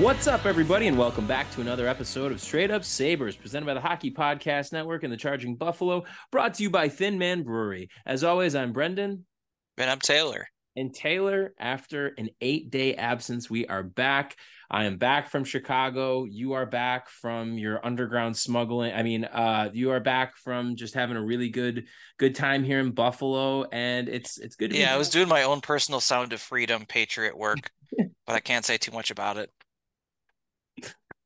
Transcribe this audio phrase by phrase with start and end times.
[0.00, 3.74] What's up, everybody, and welcome back to another episode of Straight Up Sabres, presented by
[3.74, 7.90] the Hockey Podcast Network and the Charging Buffalo, brought to you by Thin Man Brewery.
[8.06, 9.26] As always, I'm Brendan.
[9.76, 10.48] And I'm Taylor.
[10.74, 14.36] And Taylor, after an eight day absence, we are back.
[14.70, 16.24] I am back from Chicago.
[16.24, 18.94] You are back from your underground smuggling.
[18.94, 22.80] I mean, uh, you are back from just having a really good good time here
[22.80, 24.72] in Buffalo, and it's it's good.
[24.72, 28.64] yeah, I was doing my own personal Sound of Freedom Patriot work, but I can't
[28.64, 29.50] say too much about it.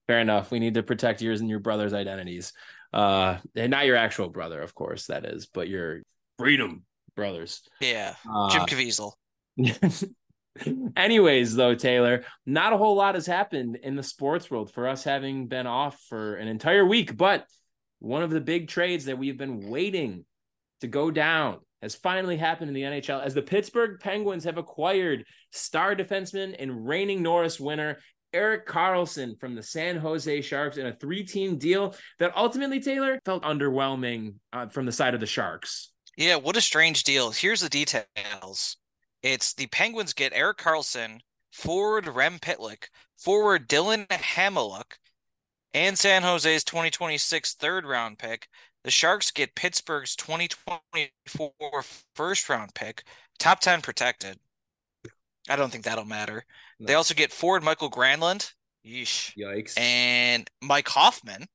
[0.07, 0.51] Fair enough.
[0.51, 2.53] We need to protect yours and your brother's identities.
[2.93, 6.03] Uh, and not your actual brother, of course, that is, but your
[6.39, 6.85] freedom
[7.17, 7.63] brothers.
[7.81, 8.15] Yeah,
[8.51, 9.13] Jim uh, Caviezel.
[10.97, 15.03] Anyways, though, Taylor, not a whole lot has happened in the sports world for us
[15.03, 17.17] having been off for an entire week.
[17.17, 17.47] But
[17.99, 20.25] one of the big trades that we've been waiting
[20.81, 25.25] to go down has finally happened in the NHL as the Pittsburgh Penguins have acquired
[25.51, 27.99] star defenseman and reigning Norris winner
[28.35, 33.19] Erik Karlsson from the San Jose Sharks in a three team deal that ultimately, Taylor,
[33.25, 35.93] felt underwhelming uh, from the side of the Sharks.
[36.17, 37.31] Yeah, what a strange deal.
[37.31, 38.77] Here's the details
[39.23, 44.99] it's the Penguins get Erik Karlsson, forward Rem Pitlick, forward Dillon Hamaliuk,
[45.73, 48.49] and San Jose's 2026 third round pick.
[48.83, 51.53] The Sharks get Pittsburgh's 2024
[52.15, 53.03] first round pick,
[53.39, 54.39] top 10 protected.
[55.49, 56.45] I don't think that'll matter.
[56.81, 58.53] They also get forward Mikael Granlund.
[58.85, 59.35] Yeesh.
[59.37, 59.79] Yikes.
[59.79, 61.47] And Mike Hoffman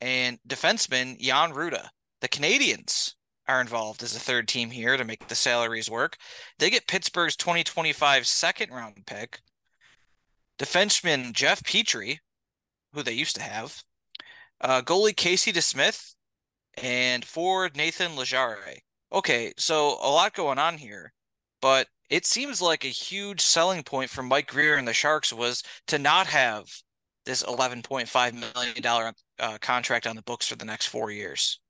[0.00, 1.88] and defenseman Jan Rutta.
[2.20, 3.14] The Canadiens
[3.48, 6.16] are involved as a third team here to make the salaries work.
[6.58, 9.40] They get Pittsburgh's 2025 second round pick.
[10.58, 12.18] Defenseman Jeff Petry,
[12.92, 13.82] who they used to have.
[14.60, 16.14] Uh, goalie Casey DeSmith
[16.82, 18.78] and forward Nathan Legare.
[19.12, 21.12] Okay, so a lot going on here,
[21.60, 25.62] but it seems like a huge selling point for Mike Grier and the Sharks was
[25.86, 26.66] to not have
[27.24, 31.60] this $11.5 million uh, contract on the books for the next four years.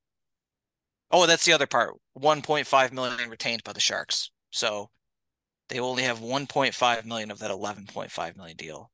[1.11, 1.95] Oh, that's the other part.
[2.19, 4.31] 1.5 million retained by the Sharks.
[4.51, 4.91] So
[5.69, 8.91] they only have 1.5 million of that 11.5 million deal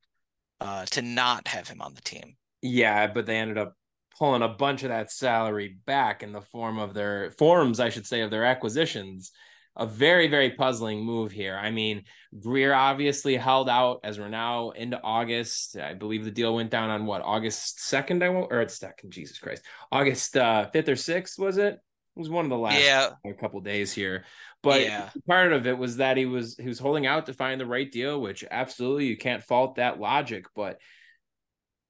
[0.60, 2.36] uh, to not have him on the team.
[2.62, 3.74] Yeah, but they ended up
[4.18, 8.06] pulling a bunch of that salary back in the form of their forms, I should
[8.06, 9.30] say, of their acquisitions
[9.76, 11.56] a very very puzzling move here.
[11.56, 12.04] I mean,
[12.38, 15.76] Grier obviously held out as we're now into August.
[15.76, 18.22] I believe the deal went down on what August second.
[18.22, 19.10] I won't or it's second.
[19.10, 21.74] Jesus Christ, August uh, fifth or sixth was it?
[21.74, 23.10] It was one of the last yeah.
[23.26, 24.24] a couple days here.
[24.62, 25.10] But yeah.
[25.28, 27.90] part of it was that he was he was holding out to find the right
[27.90, 30.46] deal, which absolutely you can't fault that logic.
[30.56, 30.78] But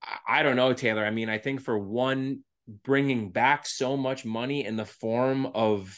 [0.03, 1.05] I, I don't know, Taylor.
[1.05, 2.41] I mean, I think for one,
[2.85, 5.97] bringing back so much money in the form of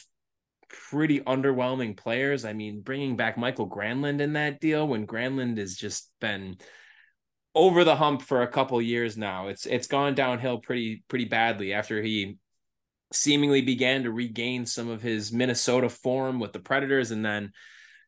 [0.69, 2.45] pretty underwhelming players.
[2.45, 6.57] I mean, bringing back Mikael Granlund in that deal when Granlund has just been
[7.55, 9.47] over the hump for a couple years now.
[9.47, 12.37] It's it's gone downhill pretty pretty badly after he
[13.11, 17.51] seemingly began to regain some of his Minnesota form with the Predators and then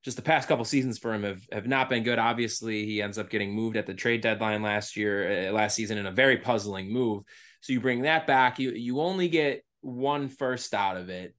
[0.03, 2.17] just the past couple seasons for him have, have not been good.
[2.17, 5.97] Obviously, he ends up getting moved at the trade deadline last year, uh, last season
[5.97, 7.23] in a very puzzling move.
[7.61, 11.35] So you bring that back, you you only get one first out of it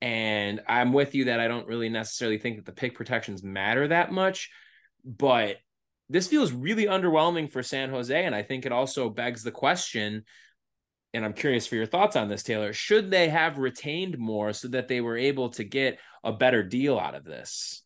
[0.00, 3.88] and I'm with you that I don't really necessarily think that the pick protections matter
[3.88, 4.50] that much,
[5.04, 5.56] but
[6.08, 8.24] this feels really underwhelming for San Jose.
[8.24, 10.24] And I think it also begs the question,
[11.12, 12.72] and I'm curious for your thoughts on this, Taylor.
[12.72, 16.98] Should they have retained more so that they were able to get a better deal
[16.98, 17.82] out of this?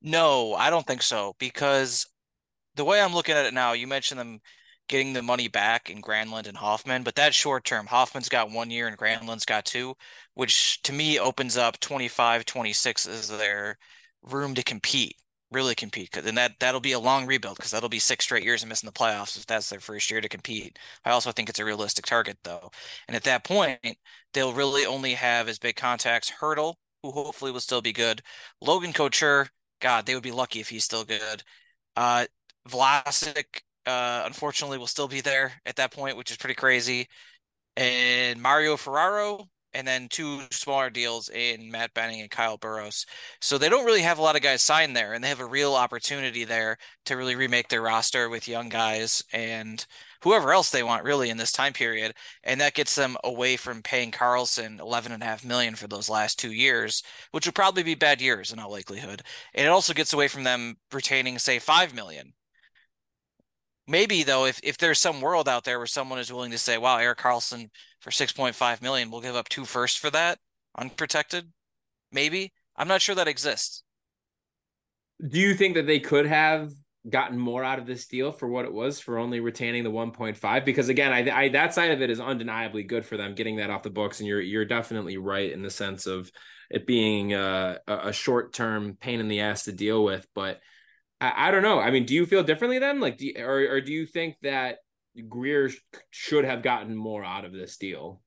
[0.00, 1.34] No, I don't think so.
[1.38, 2.06] Because
[2.74, 4.40] the way I'm looking at it now, you mentioned them
[4.92, 7.86] getting the money back in Granlund and Hoffman, but that's short term.
[7.86, 9.96] Hoffman's got one year and Granlund's got two,
[10.34, 13.78] which to me opens up 25, 26 as their
[14.22, 15.16] room to compete,
[15.50, 16.14] really compete.
[16.14, 18.86] And that, that'll be a long rebuild because that'll be six straight years of missing
[18.86, 20.78] the playoffs if that's their first year to compete.
[21.06, 22.70] I also think it's a realistic target, though.
[23.08, 23.80] And at that point,
[24.34, 28.20] they'll really only have as big contacts Hertl, who hopefully will still be good,
[28.60, 29.48] Logan Couture.
[29.80, 31.42] God, they would be lucky if he's still good.
[31.96, 32.26] Uh,
[32.68, 37.08] Vlasic uh, unfortunately will still be there at that point, which is pretty crazy.
[37.76, 43.06] And Mario Ferraro, and then two smaller deals in Matt Benning and Kyle Burroughs.
[43.40, 45.46] So they don't really have a lot of guys signed there, and they have a
[45.46, 46.76] real opportunity there
[47.06, 49.86] to really remake their roster with young guys and
[50.22, 52.12] whoever else they want really in this time period.
[52.44, 56.10] And that gets them away from paying Karlsson eleven and a half million for those
[56.10, 59.22] last two years, which would probably be bad years in all likelihood.
[59.54, 62.34] And it also gets away from them retaining, say, five million
[63.86, 66.78] maybe though, if if there's some world out there where someone is willing to say,
[66.78, 67.70] "Wow, Erik Karlsson
[68.00, 70.38] for six point five million, we'll give up two firsts for that,
[70.76, 71.52] unprotected,"
[72.10, 73.82] maybe I'm not sure that exists.
[75.26, 76.72] Do you think that they could have
[77.08, 80.64] gotten more out of this deal for what it was for only retaining the 1.5
[80.64, 83.70] because again I, I that side of it is undeniably good for them getting that
[83.70, 86.30] off the books and you're you're definitely right in the sense of
[86.70, 90.60] it being uh, a, a short term pain in the ass to deal with but
[91.22, 91.78] I, I don't know.
[91.78, 93.00] I mean, do you feel differently then?
[93.00, 94.78] Like, do you, or or do you think that
[95.28, 95.70] Grier
[96.10, 98.20] should have gotten more out of this deal?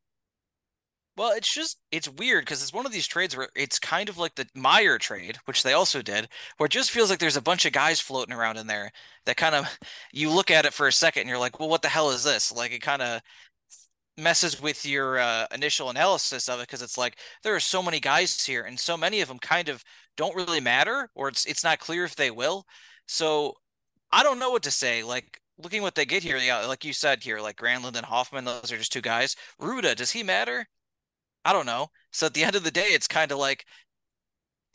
[1.17, 4.17] Well, it's just it's weird because it's one of these trades where it's kind of
[4.17, 6.27] like the Meier trade, which they also did,
[6.57, 8.91] where it just feels like there's a bunch of guys floating around in there
[9.25, 9.77] that kind of
[10.13, 12.23] you look at it for a second and you're like, well, what the hell is
[12.23, 12.51] this?
[12.51, 13.21] Like it kind of
[14.17, 17.99] messes with your uh, initial analysis of it because it's like there are so many
[17.99, 19.83] guys here and so many of them kind of
[20.17, 22.65] don't really matter or it's it's not clear if they will.
[23.07, 23.55] So
[24.11, 25.03] I don't know what to say.
[25.03, 28.45] Like looking what they get here, yeah, like you said here, like Granlund and Hoffman,
[28.45, 29.35] those are just two guys.
[29.61, 30.67] Rutta, does he matter?
[31.43, 31.87] I don't know.
[32.11, 33.65] So at the end of the day, it's kind of like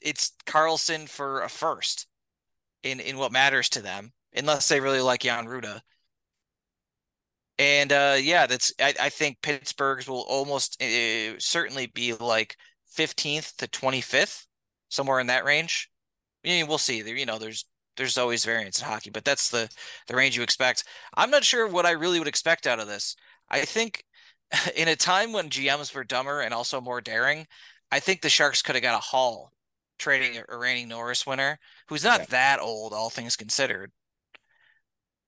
[0.00, 2.06] it's Karlsson for a first
[2.82, 5.80] in in what matters to them, unless they really like Jan Rutta.
[7.58, 12.56] And uh, yeah, that's I, I think Pittsburgh's will almost uh, certainly be like
[12.96, 14.46] 15th to 25th,
[14.90, 15.90] somewhere in that range.
[16.44, 17.00] I mean, we'll see.
[17.02, 17.64] There, you know, there's
[17.96, 19.70] there's always variance in hockey, but that's the
[20.08, 20.84] the range you expect.
[21.16, 23.16] I'm not sure what I really would expect out of this.
[23.48, 24.04] I think
[24.76, 27.46] in a time when GMs were dumber and also more daring,
[27.90, 29.52] I think the Sharks could have got a haul
[29.98, 31.58] trading a reigning Norris winner,
[31.88, 32.26] who's not yeah.
[32.30, 33.92] that old, all things considered.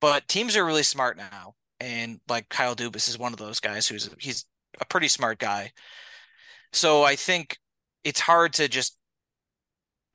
[0.01, 3.87] But teams are really smart now and like Kyle Dubas is one of those guys
[3.87, 4.45] who's he's
[4.79, 5.71] a pretty smart guy.
[6.71, 7.57] So I think
[8.03, 8.97] it's hard to just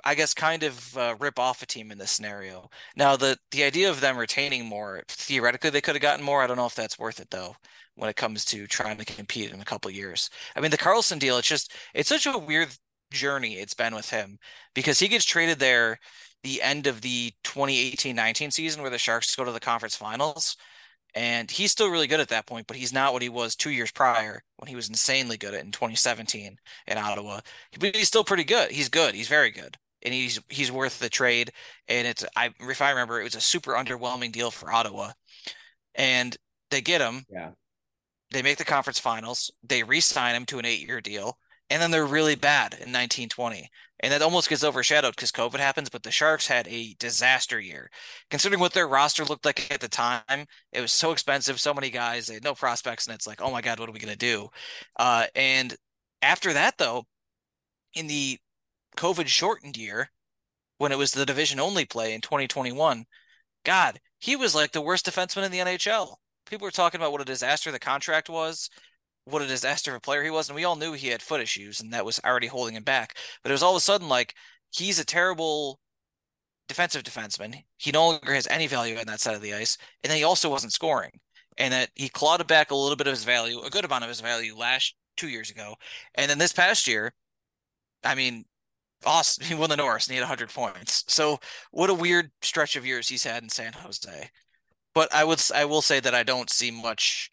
[0.04, 2.70] I guess kind of uh, rip off a team in this scenario.
[2.96, 6.42] Now the the idea of them retaining more theoretically they could have gotten more.
[6.42, 7.56] I don't know if that's worth it though
[7.96, 10.30] when it comes to trying to compete in a couple years.
[10.56, 12.68] I mean the Karlsson deal it's just it's such a weird
[13.12, 14.38] journey it's been with him
[14.74, 15.98] because he gets traded there
[16.42, 20.56] the end of the 2018-19 season where the Sharks go to the conference finals
[21.14, 23.70] and he's still really good at that point, but he's not what he was two
[23.70, 27.40] years prior when he was insanely good at in 2017 in Ottawa.
[27.78, 28.70] But he's still pretty good.
[28.70, 29.14] He's good.
[29.14, 31.52] He's very good, and he's he's worth the trade.
[31.88, 35.12] And it's I if I remember, it was a super underwhelming deal for Ottawa,
[35.94, 36.36] and
[36.70, 37.24] they get him.
[37.30, 37.50] Yeah.
[38.30, 39.50] They make the conference finals.
[39.62, 41.38] They re-sign him to an eight-year deal,
[41.70, 45.88] and then they're really bad in 1920 and that almost gets overshadowed because COVID happens.
[45.88, 47.90] But the Sharks had a disaster year,
[48.30, 50.46] considering what their roster looked like at the time.
[50.72, 53.50] It was so expensive, so many guys, they had no prospects, and it's like, oh
[53.50, 54.48] my god, what are we gonna do?
[54.98, 55.74] Uh, and
[56.22, 57.04] after that, though,
[57.94, 58.38] in the
[58.98, 60.10] COVID shortened year,
[60.76, 63.04] when it was the division only play in 2021,
[63.64, 66.16] God, he was like the worst defenseman in the NHL.
[66.46, 68.68] People were talking about what a disaster the contract was
[69.30, 71.40] what a disaster of a player he was, and we all knew he had foot
[71.40, 73.16] issues, and that was already holding him back.
[73.42, 74.34] But it was all of a sudden like
[74.70, 75.80] he's a terrible
[76.68, 77.62] defensive defenseman.
[77.76, 80.24] He no longer has any value on that side of the ice, and then he
[80.24, 81.12] also wasn't scoring,
[81.56, 84.08] and that he clawed back a little bit of his value, a good amount of
[84.08, 85.74] his value last two years ago,
[86.14, 87.12] and then this past year,
[88.04, 88.44] I mean,
[89.06, 91.04] Austin, he won the Norris and he had 100 points.
[91.08, 91.38] So
[91.70, 94.30] what a weird stretch of years he's had in San Jose.
[94.94, 97.30] But I would I will say that I don't see much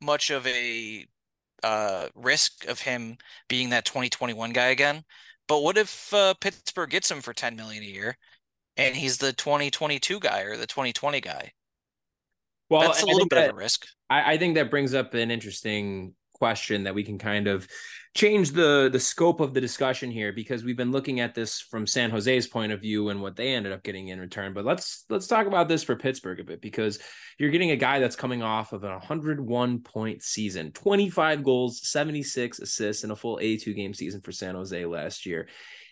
[0.00, 1.06] much of a
[1.62, 3.16] uh, risk of him
[3.48, 5.04] being that 2021 guy again.
[5.46, 8.16] But what if uh, Pittsburgh gets him for 10 million a year
[8.76, 11.52] and he's the 2022 guy or the 2020 guy?
[12.68, 13.86] Well, that's a little bit that, of a risk.
[14.08, 17.68] I, I think that brings up an interesting question that we can kind of
[18.16, 21.86] change the the scope of the discussion here because we've been looking at this from
[21.86, 24.52] San Jose's point of view and what they ended up getting in return.
[24.52, 26.98] But let's let's talk about this for Pittsburgh a bit because
[27.38, 32.58] you're getting a guy that's coming off of a 101 point season, 25 goals, 76
[32.58, 35.46] assists, and a full 82 game season for San Jose last year.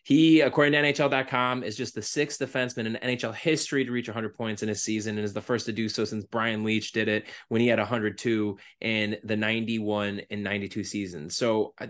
[0.04, 4.34] He, according to NHL.com, is just the sixth defenseman in NHL history to reach 100
[4.34, 7.08] points in a season and is the first to do so since Brian Leetch did
[7.08, 11.36] it when he had 102 in the 91 and 92 seasons.
[11.36, 11.86] So uh,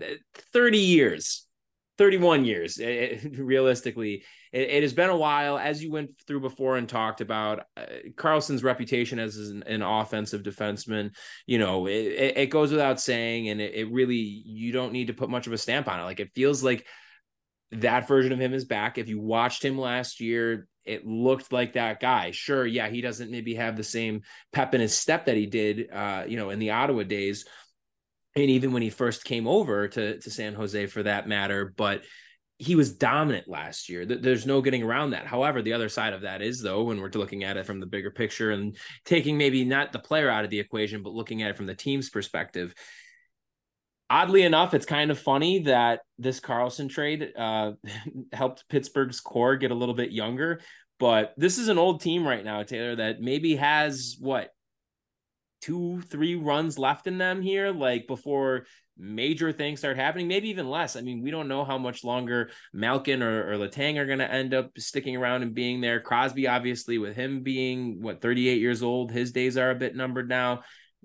[0.53, 1.47] 30 years,
[1.97, 4.23] 31 years, it, realistically.
[4.51, 7.85] It, it, has been a while, as you went through before and talked about uh,
[8.15, 11.11] Karlsson's reputation as an, an, offensive defenseman.
[11.45, 15.29] You know, it, it goes without saying, and it, really, you don't need to put
[15.29, 16.03] much of a stamp on it.
[16.03, 16.85] Like, it feels like
[17.71, 18.97] that version of him is back.
[18.97, 22.31] If you watched him last year, it looked like that guy.
[22.31, 25.89] Sure, yeah, he doesn't maybe have the same pep in his step that he did,
[25.91, 27.45] uh, you know, in the Ottawa days,
[28.35, 31.73] and even when he first came over to to San Jose for that matter.
[31.75, 32.03] But
[32.57, 34.05] he was dominant last year.
[34.05, 35.25] There's no getting around that.
[35.25, 37.87] However, the other side of that is though, when we're looking at it from the
[37.87, 41.49] bigger picture and taking maybe not the player out of the equation, but looking at
[41.49, 42.75] it from the team's perspective,
[44.11, 47.71] oddly enough, it's kind of funny that this Karlsson trade uh,
[48.33, 50.59] helped Pittsburgh's core get a little bit younger.
[50.99, 54.49] But this is an old team right now, Taylor, that maybe has what
[55.61, 58.65] two, three runs left in them here, like before
[58.97, 60.95] major things start happening, maybe even less.
[60.95, 64.31] I mean, we don't know how much longer Malkin or, or Letang are going to
[64.31, 66.01] end up sticking around and being there.
[66.01, 70.29] Crosby, obviously, with him being what 38 years old, his days are a bit numbered
[70.29, 70.61] now.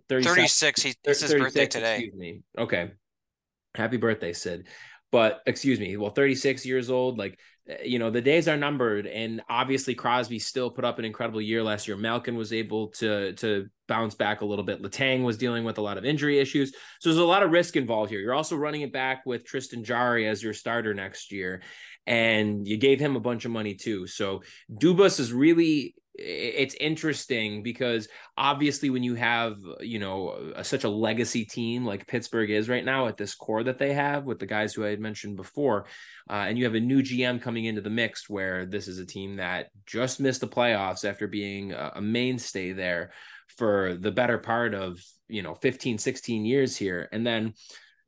[0.08, 0.82] 36.
[0.82, 1.96] He, it's his birthday today.
[1.96, 2.42] Excuse me.
[2.58, 2.92] Okay.
[3.74, 4.66] Happy birthday, Sid.
[5.12, 7.38] But excuse me, well, 36 years old, like
[7.68, 11.40] eh, you know, the days are numbered, and obviously Crosby still put up an incredible
[11.40, 11.96] year last year.
[11.96, 14.82] Malkin was able to to bounce back a little bit.
[14.82, 17.76] Letang was dealing with a lot of injury issues, so there's a lot of risk
[17.76, 18.20] involved here.
[18.20, 21.62] You're also running it back with Tristan Jarry as your starter next year,
[22.06, 24.08] and you gave him a bunch of money too.
[24.08, 30.85] So Dubas is really it's interesting because obviously when you have you know a, such
[30.85, 34.38] a legacy team like Pittsburgh is right now at this core that they have with
[34.38, 35.87] the guys who I had mentioned before,
[36.30, 39.06] uh, and you have a new GM coming into the mix where this is a
[39.06, 43.12] team that just missed the playoffs after being a, a mainstay there
[43.56, 47.08] for the better part of you know 15 16 years here.
[47.12, 47.54] And then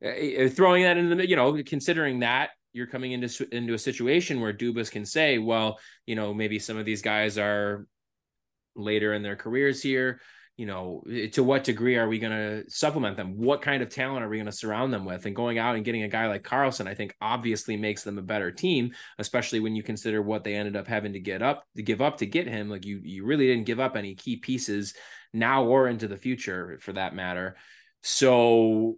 [0.03, 4.41] uh, throwing that into the you know considering that you're coming into into a situation
[4.41, 7.87] where Dubas can say, well, you know, maybe some of these guys are
[8.79, 10.19] later in their careers here.
[10.57, 13.37] You know eh, to what degree are we going to supplement them?
[13.37, 15.25] What kind of talent are we going to surround them with?
[15.25, 18.21] And going out and getting a guy like Karlsson i think obviously makes them a
[18.21, 21.81] better team especially when you consider what they ended up having to get up to
[21.81, 22.69] give up to get him.
[22.69, 24.93] Like you you really didn't give up any key pieces
[25.33, 27.55] now or into the future for that matter.
[28.03, 28.97] So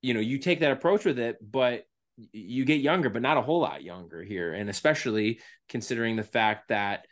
[0.00, 1.84] you know you take that approach with it but
[2.32, 4.52] you get younger but not a whole lot younger here.
[4.52, 7.06] And especially considering the fact that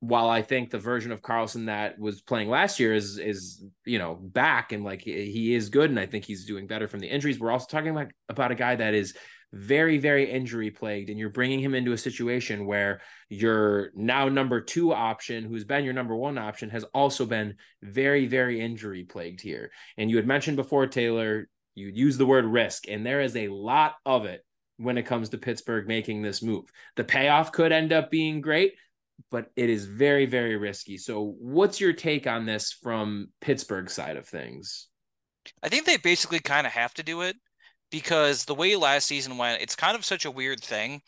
[0.00, 3.98] while I think the version of Karlsson that was playing last year is is you
[3.98, 7.08] know back and like he is good and I think he's doing better from the
[7.08, 7.40] injuries.
[7.40, 9.14] We're also talking about about a guy that is
[9.52, 13.00] very very injury plagued and you're bringing him into a situation where
[13.30, 18.26] your now number 2 option who's been your number 1 option has also been very
[18.26, 19.70] very injury plagued here.
[19.96, 23.48] And you had mentioned before Taylor you use the word risk and there is a
[23.48, 24.44] lot of it
[24.78, 26.66] when it comes to Pittsburgh making this move.
[26.96, 28.74] The payoff could end up being great
[29.30, 30.96] but it is very, very risky.
[30.98, 34.88] So, what's your take on this from Pittsburgh side of things?
[35.62, 37.36] I think they basically kind of have to do it
[37.90, 41.02] because the way last season went, it's kind of such a weird thing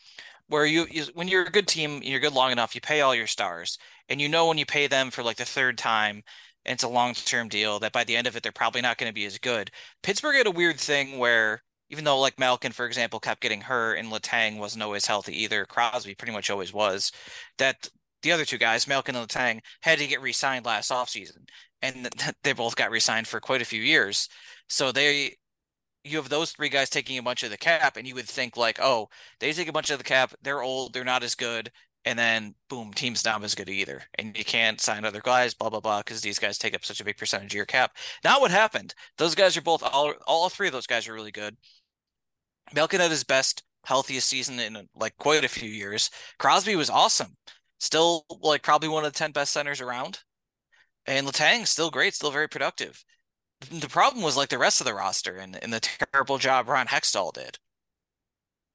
[0.47, 3.15] where you, you when you're a good team, you're good long enough, you pay all
[3.15, 6.23] your stars, and you know when you pay them for like the third time,
[6.65, 8.97] and it's a long term deal that by the end of it they're probably not
[8.97, 9.71] going to be as good.
[10.03, 13.95] Pittsburgh had a weird thing where even though like Malkin, for example, kept getting hurt
[13.95, 17.11] and Letang wasn't always healthy either, Crosby pretty much always was,
[17.57, 17.89] that
[18.21, 21.47] the other two guys, Malkin and Letang, had to get re-signed last offseason.
[21.81, 22.09] And
[22.43, 24.27] they both got re-signed for quite a few years.
[24.67, 25.35] So they
[26.03, 28.55] you have those three guys taking a bunch of the cap, and you would think
[28.57, 29.09] like, oh,
[29.39, 31.69] they take a bunch of the cap, they're old, they're not as good,
[32.05, 34.01] and then boom, team's not as good either.
[34.17, 37.01] And you can't sign other guys, blah blah blah, because these guys take up such
[37.01, 37.97] a big percentage of your cap.
[38.23, 38.93] Not what happened.
[39.17, 41.57] Those guys are both all all three of those guys are really good.
[42.73, 46.09] Malkin had his best, healthiest season in like quite a few years.
[46.37, 47.35] Crosby was awesome
[47.79, 50.19] still like probably one of the 10 best centers around.
[51.05, 53.03] And Letang still great, still very productive.
[53.71, 55.79] The problem was like the rest of the roster and, and the
[56.13, 57.57] terrible job Ron Hextall did.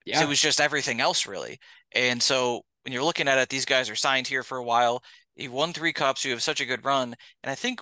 [0.04, 0.18] Yeah.
[0.18, 1.58] So it was just everything else really.
[1.94, 5.02] And so when you're looking at it, these guys are signed here for a while.
[5.36, 7.14] You won three cups, you have such a good run.
[7.42, 7.80] And I think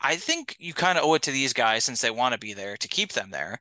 [0.00, 2.52] I think you kind of owe it to these guys since they want to be
[2.52, 3.58] there to keep them there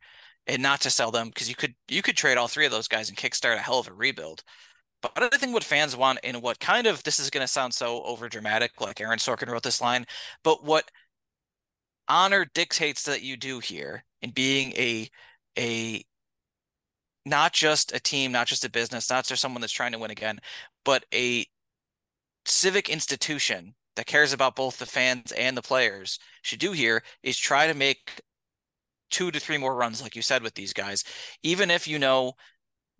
[0.47, 2.87] and not to sell them because you could you could trade all three of those
[2.87, 4.43] guys and kickstart a hell of a rebuild.
[5.13, 7.73] But I think what fans want and what kind of this is going to sound
[7.73, 10.05] so over dramatic, like Aaron Sorkin wrote this line,
[10.43, 10.89] but what
[12.07, 15.09] honor dictates that you do here in being a
[15.57, 16.03] a
[17.25, 20.11] not just a team, not just a business, not just someone that's trying to win
[20.11, 20.39] again,
[20.83, 21.45] but a
[22.45, 27.37] civic institution that cares about both the fans and the players should do here is
[27.37, 28.21] try to make
[29.09, 31.03] two to three more runs, like you said, with these guys.
[31.43, 32.33] Even if you know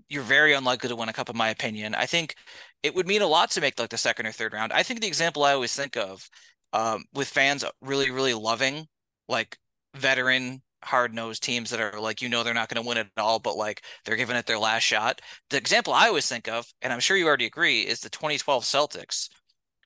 [0.09, 2.35] you're very unlikely to win a cup, in my opinion, I think
[2.83, 4.71] it would mean a lot to make like the second or third round.
[4.71, 6.29] I think the example I always think of
[6.73, 8.87] um, with fans really, really loving
[9.27, 9.57] like
[9.95, 13.07] veteran hard nosed teams that are like you know they're not going to win it
[13.17, 15.19] at all, but like they're giving it their last shot.
[15.49, 18.63] The example I always think of, and I'm sure you already agree, is the 2012
[18.63, 19.29] Celtics,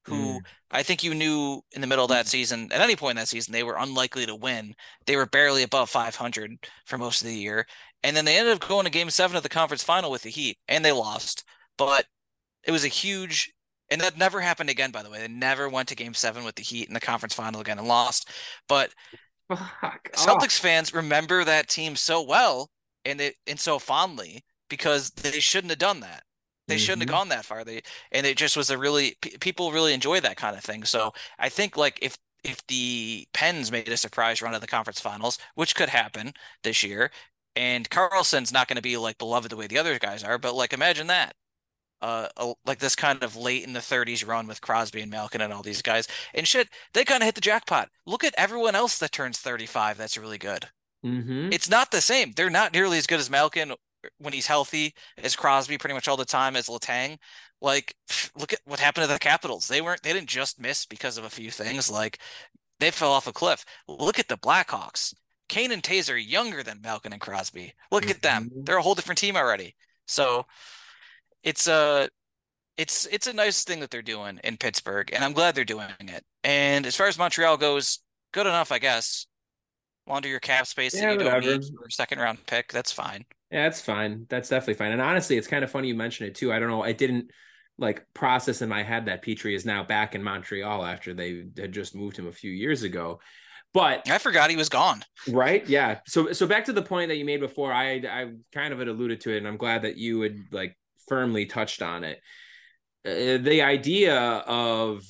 [0.06, 0.40] who mm.
[0.72, 2.30] I think you knew in the middle of that mm.
[2.30, 4.74] season, at any point in that season, they were unlikely to win.
[5.06, 6.52] They were barely above 500
[6.86, 7.66] for most of the year,
[8.04, 10.30] and then they ended up going to Game Seven of the conference final with the
[10.30, 11.44] Heat, and they lost.
[11.78, 12.06] But
[12.64, 13.52] it was a huge
[13.92, 15.20] and that never happened again, by the way.
[15.20, 17.88] They never went to game seven with the Heat in the conference final again and
[17.88, 18.30] lost.
[18.68, 18.94] But
[19.50, 22.70] Fuck Celtics fans remember that team so well
[23.06, 26.24] and it and so fondly because they shouldn't have done that.
[26.68, 26.82] They mm-hmm.
[26.82, 27.64] shouldn't have gone that far.
[27.64, 30.84] They and it just was a really people really enjoy that kind of thing.
[30.84, 35.00] So I think like if if the Pens made a surprise run of the conference
[35.00, 37.12] finals, which could happen this year,
[37.56, 40.56] and Karlsson's not going to be like beloved the way the other guys are, but
[40.56, 41.36] like imagine that
[42.02, 45.42] uh, a, like this kind of late in the 30s run with Crosby and Malkin
[45.42, 46.08] and all these guys.
[46.34, 47.90] And shit, they kind of hit the jackpot.
[48.06, 50.66] Look at everyone else that turns 35 that's really good.
[51.06, 51.52] Mm-hmm.
[51.52, 52.34] It's not the same.
[52.36, 53.74] They're not nearly as good as Malkin
[54.18, 57.18] when he's healthy, as Crosby pretty much all the time, as Letang.
[57.62, 57.96] Like,
[58.38, 59.68] look at what happened to the Capitals.
[59.68, 61.90] They weren't, they didn't just miss because of a few things.
[61.92, 62.20] Like,
[62.80, 63.66] they fell off a cliff.
[63.88, 65.14] Look at the Blackhawks.
[65.50, 67.74] Kane and Toews are younger than Malkin and Crosby.
[67.92, 68.12] Look mm-hmm.
[68.12, 68.46] at them.
[68.46, 68.64] Mm-hmm.
[68.64, 69.76] They're a whole different team already.
[70.08, 70.46] So,
[71.44, 72.10] it's a
[72.78, 75.90] it's it's a nice thing that they're doing in Pittsburgh, and I'm glad they're doing
[76.00, 76.24] it.
[76.44, 78.00] And as far as Montreal goes,
[78.32, 79.28] good enough, I guess.
[80.08, 81.42] Launder your cap space yeah, that you whatever.
[81.42, 82.72] don't need for a second round pick.
[82.72, 83.26] That's fine.
[83.52, 84.26] Yeah, that's fine.
[84.30, 84.92] That's definitely fine.
[84.92, 86.52] And honestly, it's kind of funny you mentioned it too.
[86.52, 86.82] I don't know.
[86.82, 87.32] I didn't
[87.78, 91.72] like process in my head that Petry is now back in Montreal after they had
[91.72, 93.20] just moved him a few years ago.
[93.74, 95.04] But I forgot he was gone.
[95.28, 95.68] Right?
[95.68, 96.00] Yeah.
[96.08, 98.88] So so back to the point that you made before, I I kind of had
[98.88, 100.76] alluded to it, and I'm glad that you would like
[101.08, 102.20] firmly touched on it.
[103.06, 105.04] Uh, the idea of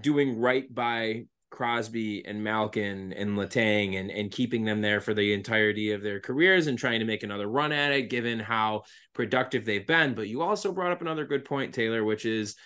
[0.00, 1.24] doing right by
[1.56, 6.20] Crosby and Malkin and Letang and, and keeping them there for the entirety of their
[6.20, 8.82] careers and trying to make another run at it, given how
[9.14, 10.14] productive they've been.
[10.14, 12.56] But you also brought up another good point, Taylor, which is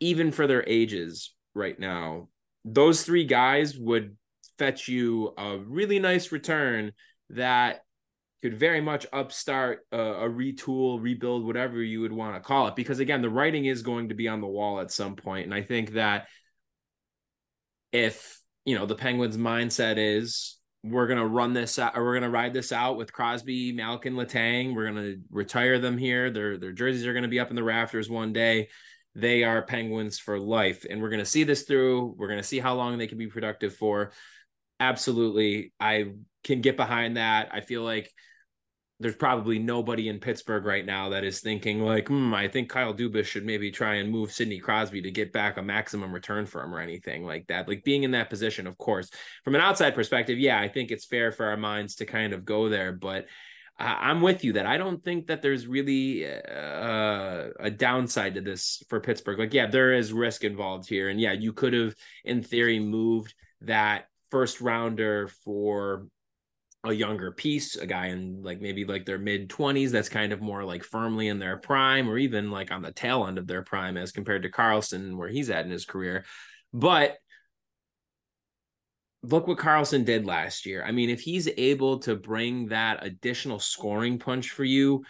[0.00, 2.28] even for their ages right now,
[2.66, 4.14] those three guys would
[4.58, 6.92] fetch you a really nice return
[7.30, 7.80] that
[8.42, 12.76] could very much upstart a, a, retool, rebuild, whatever you would want to call it.
[12.76, 15.54] Because again, the writing is going to be on the wall at some point, and
[15.54, 16.28] I think that
[17.92, 22.30] if you know the Penguins' mindset is we're gonna run this out, or we're gonna
[22.30, 24.74] ride this out with Crosby, Malkin, Letang.
[24.74, 26.30] we're gonna retire them here.
[26.30, 28.68] Their their jerseys are gonna be up in the rafters one day.
[29.14, 32.14] They are Penguins for life, and we're gonna see this through.
[32.16, 34.12] We're gonna see how long they can be productive for.
[34.80, 36.12] Absolutely, I
[36.44, 37.48] can get behind that.
[37.52, 38.12] I feel like
[39.00, 42.92] there's probably nobody in Pittsburgh right now that is thinking like, hmm, I think Kyle
[42.92, 46.62] Dubas should maybe try and move Sidney Crosby to get back a maximum return for
[46.64, 47.68] him or anything like that.
[47.68, 49.10] Like being in that position, of course,
[49.44, 52.44] from an outside perspective, yeah, I think it's fair for our minds to kind of
[52.44, 53.26] go there, but
[53.80, 58.82] I'm with you that I don't think that there's really uh, a downside to this
[58.88, 59.38] for Pittsburgh.
[59.38, 63.34] Like, yeah, there is risk involved here, and yeah, you could have, in theory, moved
[63.60, 66.06] that first rounder for
[66.84, 70.40] a younger piece, a guy in like maybe like their mid 20s that's kind of
[70.40, 73.62] more like firmly in their prime or even like on the tail end of their
[73.62, 76.24] prime as compared to Karlsson where he's at in his career.
[76.72, 77.16] But
[79.22, 80.84] look what Karlsson did last year.
[80.84, 85.04] I mean, if he's able to bring that additional scoring punch for you,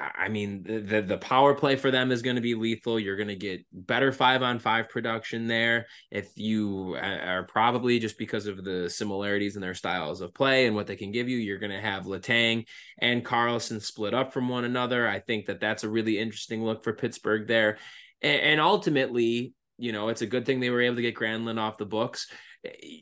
[0.00, 2.98] I mean, the, the, the power play for them is going to be lethal.
[2.98, 5.86] You're going to get better five on five production there.
[6.10, 10.66] If you uh, are probably just because of the similarities in their styles of play
[10.66, 12.66] and what they can give you, you're going to have Letang
[12.98, 15.06] and Karlsson split up from one another.
[15.06, 17.76] I think that that's a really interesting look for Pittsburgh there.
[18.22, 21.60] And, and ultimately, you know, it's a good thing they were able to get Granlund
[21.60, 22.26] off the books.
[22.64, 23.00] Eh,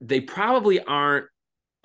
[0.00, 1.26] they probably aren't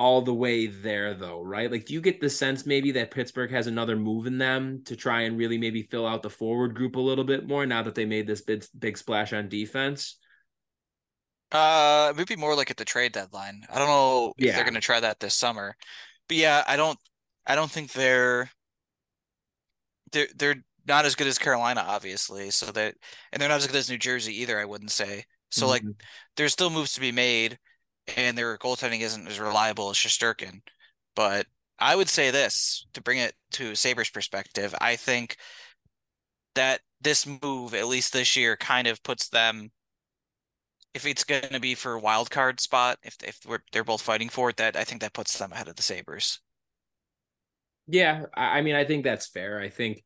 [0.02, 1.72] all the way there though, right?
[1.72, 4.96] Like do you get the sense maybe that Pittsburgh has another move in them to
[4.96, 7.94] try and really maybe fill out the forward group a little bit more now that
[7.94, 10.18] they made this big big splash on defense?
[11.52, 13.62] Uh, maybe more like at the trade deadline.
[13.70, 14.56] I don't know if yeah.
[14.56, 15.76] they're going to try that this summer,
[16.28, 16.98] but yeah, I don't,
[17.46, 18.50] I don't think they're,
[20.14, 22.52] they're they're not as good as Carolina, obviously.
[22.52, 22.96] So that,
[23.32, 24.58] and they're not as good as New Jersey either.
[24.58, 25.26] I wouldn't say.
[25.50, 25.72] So mm-hmm.
[25.72, 25.84] like,
[26.38, 27.60] there's still moves to be made,
[28.18, 30.62] and their goaltending isn't as reliable as Shesterkin.
[31.16, 31.48] But
[31.80, 34.74] I would say this to bring it to Sabres perspective.
[34.80, 35.38] I think
[36.56, 39.72] that this move, at least this year, kind of puts them
[40.94, 43.40] if it's going to be for wild card spot, if if
[43.72, 46.40] they're both fighting for it, that I think that puts them ahead of the Sabres.
[47.88, 49.60] Yeah, I mean, I think that's fair.
[49.60, 50.04] I think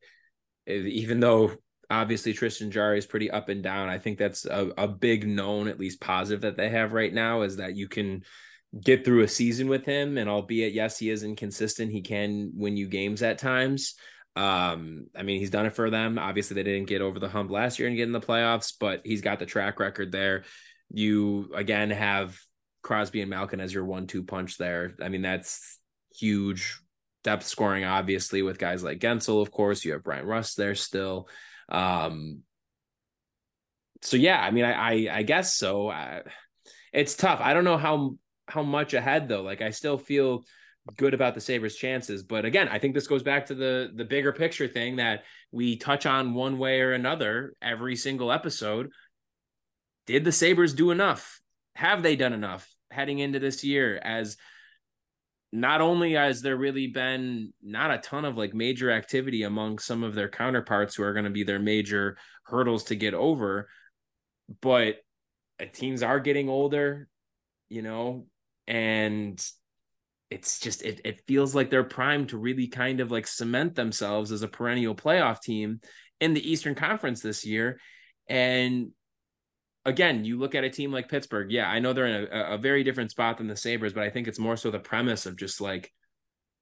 [0.66, 1.52] even though
[1.90, 5.68] obviously Tristan Jarry is pretty up and down, I think that's a, a big known,
[5.68, 8.22] at least positive that they have right now is that you can
[8.82, 10.18] get through a season with him.
[10.18, 13.94] And albeit, yes, he is inconsistent, he can win you games at times.
[14.34, 16.18] Um, I mean, he's done it for them.
[16.18, 19.00] Obviously, they didn't get over the hump last year and get in the playoffs, but
[19.04, 20.44] he's got the track record there.
[20.90, 22.38] You again have
[22.82, 24.94] Crosby and Malkin as your one-two punch there.
[25.02, 25.78] I mean, that's
[26.14, 26.80] huge
[27.24, 29.84] depth scoring, obviously, with guys like Guentzel, of course.
[29.84, 31.28] You have Bryan Rust there still.
[31.68, 32.42] Um,
[34.02, 35.88] so yeah, I mean, I I, I guess so.
[35.88, 36.22] I,
[36.92, 37.40] it's tough.
[37.42, 39.42] I don't know how how much ahead though.
[39.42, 40.44] Like I still feel
[40.96, 44.04] good about the Sabres chances, but again, I think this goes back to the the
[44.04, 48.90] bigger picture thing that we touch on one way or another every single episode
[50.06, 51.40] did the Sabres do enough?
[51.74, 54.36] Have they done enough heading into this year as
[55.60, 60.02] not only has there really been not a ton of like major activity among some
[60.02, 63.68] of their counterparts who are going to be their major hurdles to get over,
[64.60, 64.96] but
[65.72, 67.08] teams are getting older,
[67.68, 68.26] you know,
[68.66, 69.44] and
[70.30, 74.32] it's just it, it feels like they're primed to really kind of like cement themselves
[74.32, 75.80] as a perennial playoff team
[76.20, 77.78] in the Eastern Conference this year.
[78.28, 78.90] And
[79.86, 81.50] again, you look at a team like Pittsburgh.
[81.50, 84.10] Yeah, I know they're in a, a, very different spot than the Sabres, but I
[84.10, 85.92] think it's more so the premise of just like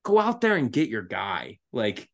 [0.05, 1.59] go out there and get your guy.
[1.73, 2.09] Like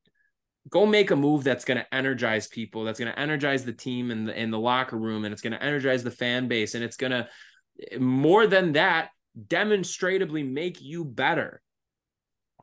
[0.69, 4.11] go make a move that's going to energize people, that's going to energize the team
[4.11, 6.97] in the the locker room, and it's going to energize the fan base, and it's
[6.97, 7.29] going to
[7.99, 9.11] more than that
[9.47, 11.61] demonstrably make you better.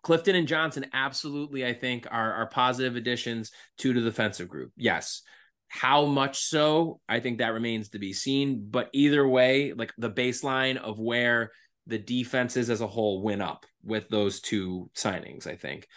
[0.04, 4.72] Clifton and Johnson absolutely, I think, are, are positive additions to the defensive group.
[4.78, 5.22] Yes.
[5.68, 8.68] How much so, I think that remains to be seen.
[8.70, 11.52] But either way, like the baseline of where
[11.88, 15.88] the defenses as a whole went up with those two signings, I think.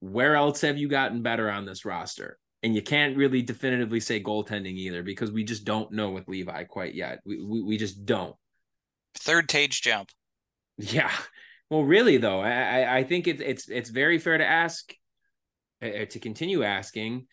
[0.00, 2.38] Where else have you gotten better on this roster?
[2.62, 6.64] And you can't really definitively say goaltending either because we just don't know with Levi
[6.64, 7.20] quite yet.
[7.24, 8.34] We, we, we just don't.
[9.14, 10.10] Third Tage jump.
[10.76, 11.12] Yeah.
[11.70, 14.92] Well, really though, I I think it's it's it's very fair to ask,
[15.82, 17.26] uh, to continue asking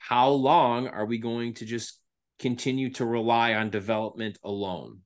[0.00, 2.00] how long are we going to just
[2.38, 5.00] continue to rely on development alone?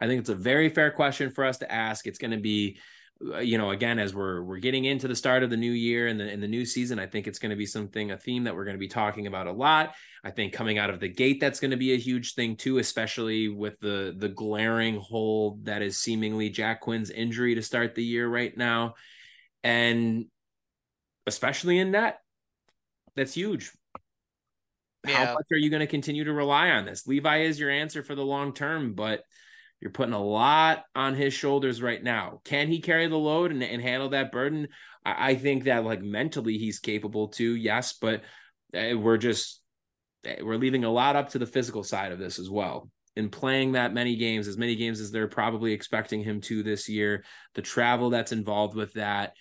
[0.00, 2.08] I think it's a very fair question for us to ask.
[2.08, 2.80] It's going to be,
[3.24, 6.08] uh, you know, again as we're we're getting into the start of the new year
[6.08, 6.98] and the in the new season.
[6.98, 9.28] I think it's going to be something a theme that we're going to be talking
[9.28, 9.94] about a lot.
[10.24, 12.78] I think coming out of the gate, that's going to be a huge thing too,
[12.78, 18.04] especially with the the glaring hole that is seemingly Jack Quinn's injury to start the
[18.04, 18.94] year right now,
[19.62, 20.26] and
[21.28, 22.18] especially in net,
[23.14, 23.70] that's huge.
[25.06, 25.26] Yeah.
[25.26, 27.06] How much are you going to continue to rely on this?
[27.06, 29.22] Levi is your answer for the long term, but
[29.80, 32.40] you're putting a lot on his shoulders right now.
[32.44, 34.68] Can he carry the load and, and handle that burden?
[35.04, 38.22] I, I, think that like mentally he's capable to, yes, but
[38.74, 39.60] uh, we're just
[40.24, 42.88] eh, we're leaving a lot up to the physical side of this as well.
[43.16, 46.88] In playing that many games, as many games as they're probably expecting him to this
[46.88, 49.34] year, the travel that's involved with that,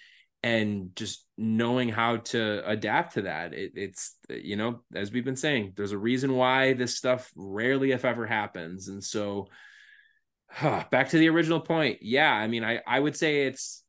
[0.44, 5.38] and just knowing how to adapt to that it, it's you know as we've been
[5.38, 8.90] saying there's a reason why this stuff rarely if ever happens.
[8.90, 9.48] And so
[10.50, 12.00] huh, back to the original point.
[12.02, 13.84] Yeah i mean i i would say it's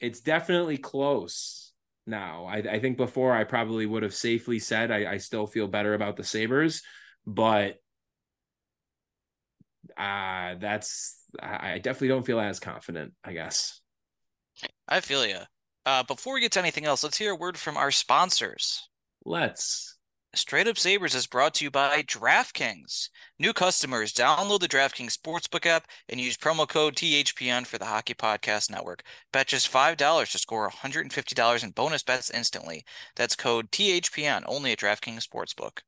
[0.00, 1.72] it's definitely close
[2.06, 2.44] now.
[2.44, 5.94] I, I think before i probably would have safely said I, I still feel better
[5.94, 6.82] about the sabres
[7.26, 7.76] but
[9.96, 13.80] uh that's i definitely don't feel as confident i guess
[14.88, 15.40] I feel you.
[15.84, 18.88] Uh, before we get to anything else, let's hear a word from our sponsors.
[19.24, 19.96] Let's.
[20.34, 23.08] Straight Up Sabres is brought to you by DraftKings.
[23.38, 28.14] New customers, download the DraftKings Sportsbook app and use promo code THPN for the Hockey
[28.14, 29.02] Podcast Network.
[29.32, 32.84] Bet just $5 to score $150 in bonus bets instantly.
[33.14, 35.78] That's code THPN only at DraftKings Sportsbook.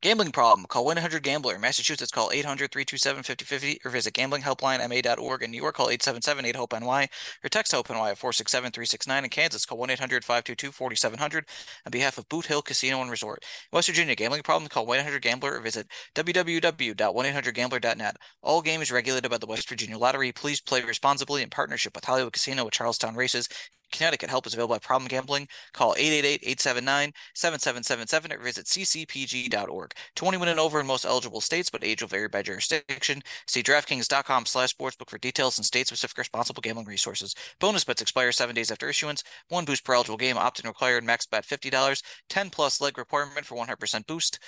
[0.00, 0.64] Gambling problem?
[0.68, 1.58] Call 1-800-GAMBLER.
[1.58, 5.42] Massachusetts, call 800-327-5050 or visit gamblinghelplinema.org.
[5.42, 7.08] In New York, call 877-8-HOPE-NY
[7.42, 9.24] or text HOPE-NY at 467-369.
[9.24, 11.42] In Kansas, call 1-800-522-4700
[11.84, 13.44] on behalf of Boot Hill Casino and Resort.
[13.72, 14.68] In West Virginia, gambling problem?
[14.68, 18.16] Call 1-800-GAMBLER or visit www.1800gambler.net.
[18.40, 20.30] All games regulated by the West Virginia Lottery.
[20.30, 23.48] Please play responsibly in partnership with Hollywood Casino at Charlestown Races.
[23.92, 25.46] Connecticut help is available at problem gambling.
[25.72, 29.92] Call 888-879-7777 or visit ccpg.org.
[30.14, 33.22] 21 and over in most eligible states, but age will vary by jurisdiction.
[33.46, 37.34] See DraftKings.com slash sportsbook for details and state-specific responsible gambling resources.
[37.60, 39.22] Bonus bets expire seven days after issuance.
[39.48, 40.38] One boost per eligible game.
[40.38, 41.04] Opt-in required.
[41.04, 42.02] Max bet $50.
[42.28, 44.38] 10 plus leg requirement for 100% boost.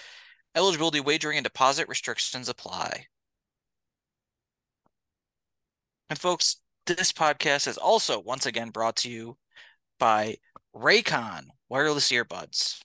[0.55, 3.07] Eligibility, wagering, and deposit restrictions apply.
[6.09, 9.37] And folks, this podcast is also once again brought to you
[9.99, 10.37] by
[10.75, 12.81] Raycon wireless earbuds.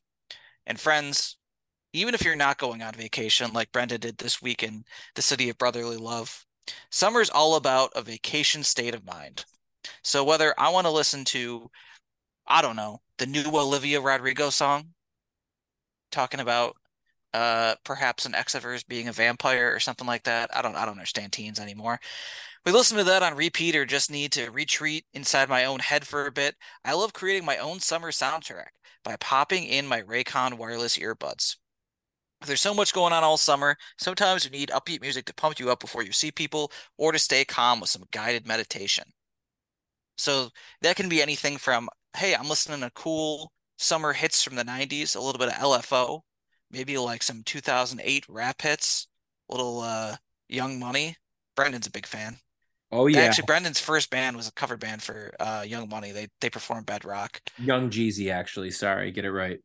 [0.65, 1.37] And friends,
[1.93, 4.83] even if you're not going on vacation like Brenda did this week in
[5.15, 6.45] the city of brotherly love,
[6.91, 9.45] summer is all about a vacation state of mind.
[10.03, 11.69] So whether I want to listen to,
[12.47, 14.93] I don't know, the new Olivia Rodrigo song,
[16.11, 16.75] talking about
[17.33, 20.55] uh perhaps an ex of hers being a vampire or something like that.
[20.55, 21.99] I don't I don't understand teens anymore
[22.65, 26.07] we listen to that on repeat or just need to retreat inside my own head
[26.07, 28.69] for a bit, I love creating my own summer soundtrack
[29.03, 31.57] by popping in my Raycon wireless earbuds.
[32.45, 33.77] There's so much going on all summer.
[33.99, 37.19] Sometimes you need upbeat music to pump you up before you see people or to
[37.19, 39.05] stay calm with some guided meditation.
[40.17, 40.49] So
[40.81, 45.15] that can be anything from, hey, I'm listening to cool summer hits from the 90s,
[45.15, 46.21] a little bit of LFO,
[46.71, 49.07] maybe like some 2008 rap hits,
[49.49, 50.15] little uh,
[50.47, 51.17] Young Money.
[51.55, 52.37] Brendan's a big fan.
[52.95, 53.19] Oh yeah.
[53.19, 56.11] Actually, Brendan's first band was a cover band for uh, Young Money.
[56.11, 57.41] They they performed Bedrock.
[57.57, 58.71] Young Jeezy, actually.
[58.71, 59.59] Sorry, get it right.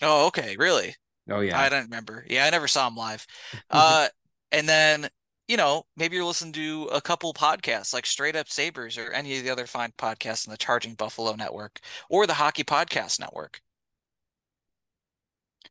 [0.00, 0.94] Oh, okay, really?
[1.28, 1.60] Oh yeah.
[1.60, 2.24] I don't remember.
[2.28, 3.26] Yeah, I never saw him live.
[3.70, 4.08] uh,
[4.52, 5.08] and then
[5.48, 9.36] you know maybe you're listening to a couple podcasts like Straight Up Sabres or any
[9.36, 13.60] of the other fine podcasts in the Charging Buffalo Network or the Hockey Podcast Network.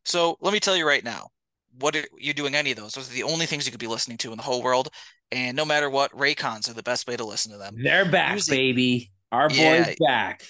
[0.04, 1.30] So let me tell you right now,
[1.78, 2.94] what are you doing any of those?
[2.94, 4.88] Those are the only things you could be listening to in the whole world.
[5.32, 7.76] And no matter what, Raycons are the best way to listen to them.
[7.82, 9.10] They're back, use baby.
[9.30, 10.42] The, Our boy's yeah, back.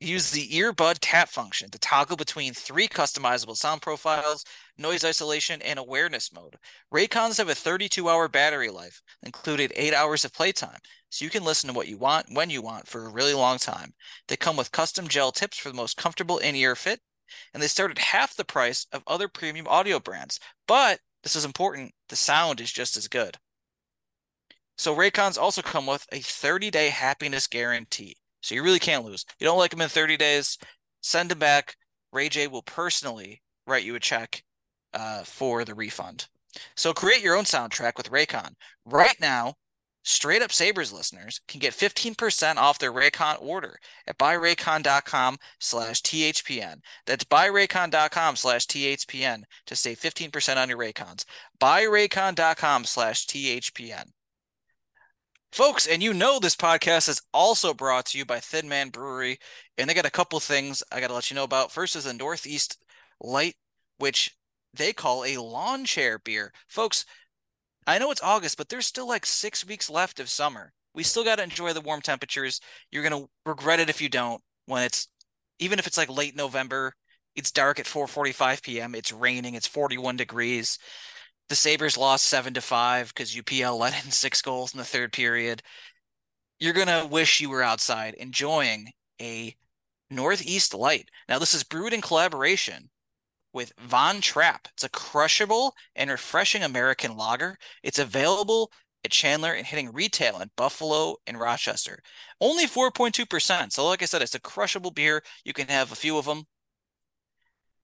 [0.00, 4.44] Use the earbud tap function to toggle between three customizable sound profiles,
[4.76, 6.56] noise isolation, and awareness mode.
[6.94, 10.78] Raycons have a 32 hour battery life, included 8 hours of playtime,
[11.10, 13.58] so you can listen to what you want when you want for a really long
[13.58, 13.92] time.
[14.28, 17.00] They come with custom gel tips for the most comfortable in ear fit,
[17.52, 20.40] and they start at half the price of other premium audio brands.
[20.66, 23.38] But this is important the sound is just as good.
[24.76, 28.16] So Raycons also come with a 30 day happiness guarantee.
[28.42, 29.24] So you really can't lose.
[29.38, 30.56] You don't like them in 30 days,
[31.02, 31.76] send them back.
[32.12, 34.42] Ray J will personally write you a check
[34.94, 36.28] uh, for the refund.
[36.76, 38.54] So create your own soundtrack with Raycon.
[38.84, 39.54] Right now,
[40.08, 46.80] Straight Up Sabres listeners can get 15% off their Raycon order at buyraycon.com slash THPN.
[47.04, 51.26] That's buyraycon.com slash THPN to save 15% on your Raycons.
[51.60, 54.06] Buyraycon.com slash THPN.
[55.52, 59.38] Folks, and you know this podcast is also brought to you by Thin Man Brewery,
[59.76, 61.70] and they got a couple things I got to let you know about.
[61.70, 62.78] First is the Northeast
[63.20, 63.56] Light,
[63.98, 64.34] which
[64.72, 66.54] they call a lawn chair beer.
[66.66, 67.04] Folks,
[67.88, 70.72] I know it's August, but there's still like six weeks left of summer.
[70.94, 72.60] We still got to enjoy the warm temperatures.
[72.92, 75.08] You're going to regret it if you don't when it's,
[75.58, 76.94] even if it's like late November,
[77.34, 80.78] it's dark at 4.45 p.m., it's raining, it's 41 degrees
[81.48, 85.12] the Sabres lost seven to five because UPL let in six goals in the third
[85.12, 85.62] period.
[86.60, 89.54] You're gonna wish you were outside enjoying a
[90.10, 91.08] Northeast Light.
[91.28, 92.90] Now, this is brewed in collaboration
[93.52, 94.68] with Von Trapp.
[94.74, 97.58] It's a crushable and refreshing American lager.
[97.82, 98.70] It's available
[99.04, 102.00] at Chandler and hitting retail in Buffalo and Rochester.
[102.40, 103.72] Only 4.2%.
[103.72, 105.22] So, like I said, it's a crushable beer.
[105.44, 106.44] You can have a few of them.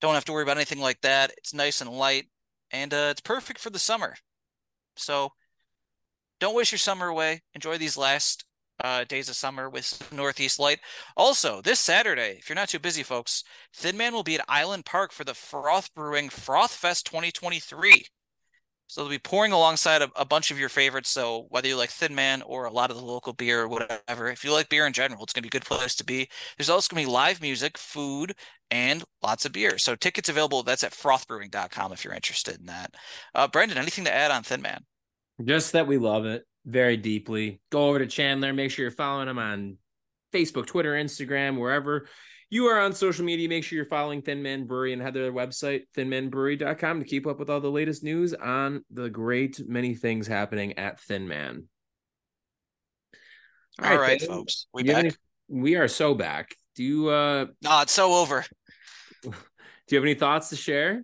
[0.01, 1.33] Don't have to worry about anything like that.
[1.39, 2.27] It's nice and light
[2.75, 4.17] and uh, it's perfect for the summer.
[4.97, 5.31] So
[6.41, 7.43] don't waste your summer away.
[7.55, 8.45] Enjoy these last
[8.85, 10.79] uh, days of summer with Northeast Light.
[11.17, 13.43] Also, this Saturday, if you're not too busy, folks,
[13.73, 18.05] Thin Man will be at Island Park for the Froth Brewing Froth Fest 2023.
[18.87, 21.09] So they'll be pouring alongside a, a, bunch of your favorites.
[21.09, 24.29] So whether you like Thin Man or a lot of the local beer or whatever,
[24.29, 26.29] if you like beer in general, it's gonna be a good place to be.
[26.59, 28.35] There's also gonna be live music, food,
[28.71, 29.79] and lots of beer.
[29.79, 30.63] So tickets available.
[30.63, 32.95] That's at frothbrewing.com if you're interested in that.
[33.35, 34.85] Uh, Brendan, anything to add on Thin Man?
[35.43, 37.61] Just that we love it very deeply.
[37.71, 38.53] Go over to Chandler.
[38.53, 39.79] Make sure you're following him on
[40.33, 42.07] Facebook, Twitter, Instagram, wherever
[42.51, 43.49] you are on social media.
[43.49, 47.27] Make sure you're following Thin Man Brewery and head to their website, thinmanbrewery.com, to keep
[47.27, 51.65] up with all the latest news on the great many things happening at Thin Man.
[53.83, 54.67] All, all right, right folks.
[54.73, 54.97] We back.
[54.97, 55.11] Any,
[55.49, 56.55] we are so back.
[56.77, 58.45] Do you uh No, it's so over.
[59.23, 59.31] Do
[59.89, 61.03] you have any thoughts to share?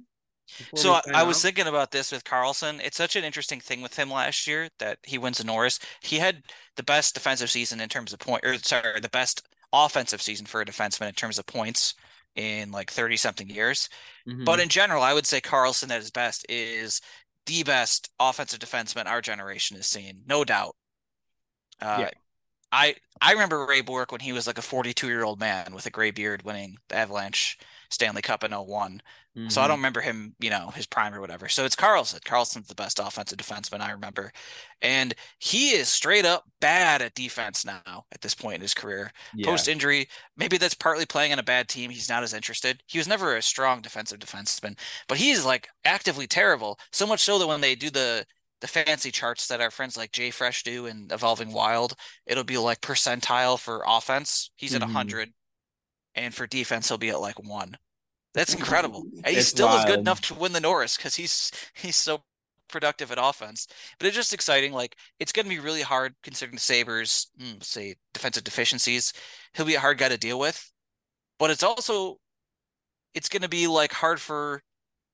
[0.75, 2.81] So I, I was thinking about this with Karlsson.
[2.85, 5.79] It's such an interesting thing with him last year that he wins the Norris.
[6.03, 6.43] He had
[6.77, 10.61] the best defensive season in terms of point, or sorry, the best offensive season for
[10.61, 11.95] a defenseman in terms of points
[12.37, 13.89] in like 30 something years.
[14.29, 14.45] Mm-hmm.
[14.45, 17.01] But in general, I would say Karlsson at his best is
[17.47, 20.77] the best offensive defenseman our generation has seen, no doubt.
[21.81, 22.11] Uh, yeah.
[22.73, 25.87] I I remember Ray Bourque when he was like a 42 year old man with
[25.87, 27.59] a gray beard winning the Avalanche
[27.91, 29.03] Stanley Cup in 01.
[29.37, 29.49] Mm-hmm.
[29.49, 29.81] So I don't mm-hmm.
[29.81, 31.49] remember him, you know, his prime or whatever.
[31.49, 32.21] So it's Karlsson.
[32.21, 34.33] Karlsson's the best offensive defenseman I remember.
[34.83, 39.13] And he is straight up bad at defense now at this point in his career.
[39.35, 39.47] Yeah.
[39.47, 41.91] Post injury, maybe that's partly playing on a bad team.
[41.91, 42.83] He's not as interested.
[42.87, 46.79] He was never a strong defensive defenseman, but he's like actively terrible.
[46.93, 48.27] So much so that when they do the
[48.61, 51.95] the fancy charts that our friends like JFresh do and Evolving Wild,
[52.27, 54.51] it'll be like percentile for offense.
[54.57, 54.83] He's mm-hmm.
[54.83, 55.33] at 100
[56.15, 57.77] and for defense he'll be at like 1.
[58.35, 59.05] That's incredible.
[59.25, 59.81] And he still wild.
[59.81, 62.23] is good enough to win the Norris cuz he's he's so
[62.71, 63.67] productive at offense.
[63.99, 67.59] But it's just exciting like it's going to be really hard considering the Sabres hmm,
[67.61, 69.13] say defensive deficiencies.
[69.55, 70.71] He'll be a hard guy to deal with.
[71.39, 72.19] But it's also
[73.15, 74.63] it's going to be like hard for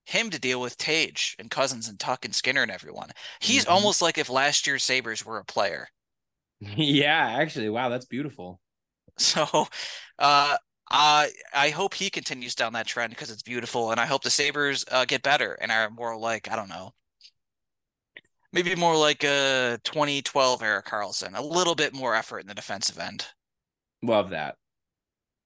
[0.04, 3.10] him to deal with Tage and Cozens and Tuch and Skinner and everyone.
[3.40, 3.72] He's mm-hmm.
[3.72, 5.88] almost like if last year's Sabres were a player.
[6.58, 7.68] Yeah, actually.
[7.68, 8.60] Wow, that's beautiful.
[9.18, 9.66] So
[10.18, 10.56] uh
[10.90, 14.30] I I hope he continues down that trend because it's beautiful, and I hope the
[14.30, 16.94] Sabres uh, get better and are more like I don't know,
[18.52, 22.98] maybe more like a 2012 Erik Karlsson, a little bit more effort in the defensive
[22.98, 23.26] end.
[24.02, 24.56] Love that.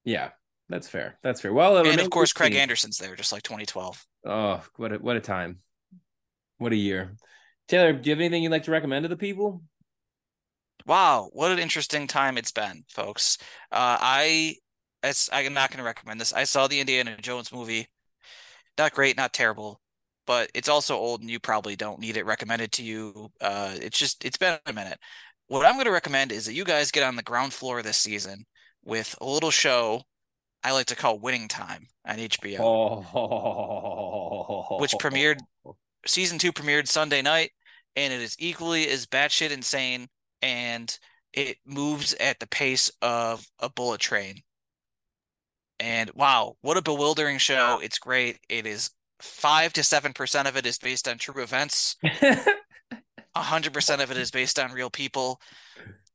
[0.05, 0.31] Yeah,
[0.69, 1.19] that's fair.
[1.23, 1.53] That's fair.
[1.53, 4.07] Well, and of course, Craig Anderson's there, just like 2012.
[4.27, 5.61] Oh, what a, what a time!
[6.59, 7.17] What a year.
[7.69, 9.63] Taylor, do you have anything you'd like to recommend to the people?
[10.87, 13.39] Wow, what an interesting time it's been, folks.
[13.71, 14.57] Uh, I
[15.03, 16.33] it's, I'm not going to recommend this.
[16.33, 17.89] I saw the Indiana Jones movie.
[18.79, 19.81] Not great, not terrible,
[20.27, 23.31] but it's also old, and you probably don't need it recommended to you.
[23.41, 24.99] Uh, it's just it's been a minute.
[25.49, 27.99] What I'm going to recommend is that you guys get on the ground floor this
[27.99, 28.47] season
[28.85, 30.03] with a little show
[30.63, 34.77] I like to call Winning Time on HBO, oh.
[34.79, 35.39] which premiered
[36.07, 37.51] season two premiered Sunday night,
[37.97, 40.09] and it is equally as batshit insane,
[40.43, 40.97] and
[41.33, 44.43] it moves at the pace of a bullet train.
[45.81, 47.81] And wow, what a bewildering show!
[47.83, 48.39] It's great.
[48.51, 51.97] It is five to seven percent of it is based on true events.
[53.35, 55.41] A hundred percent of it is based on real people.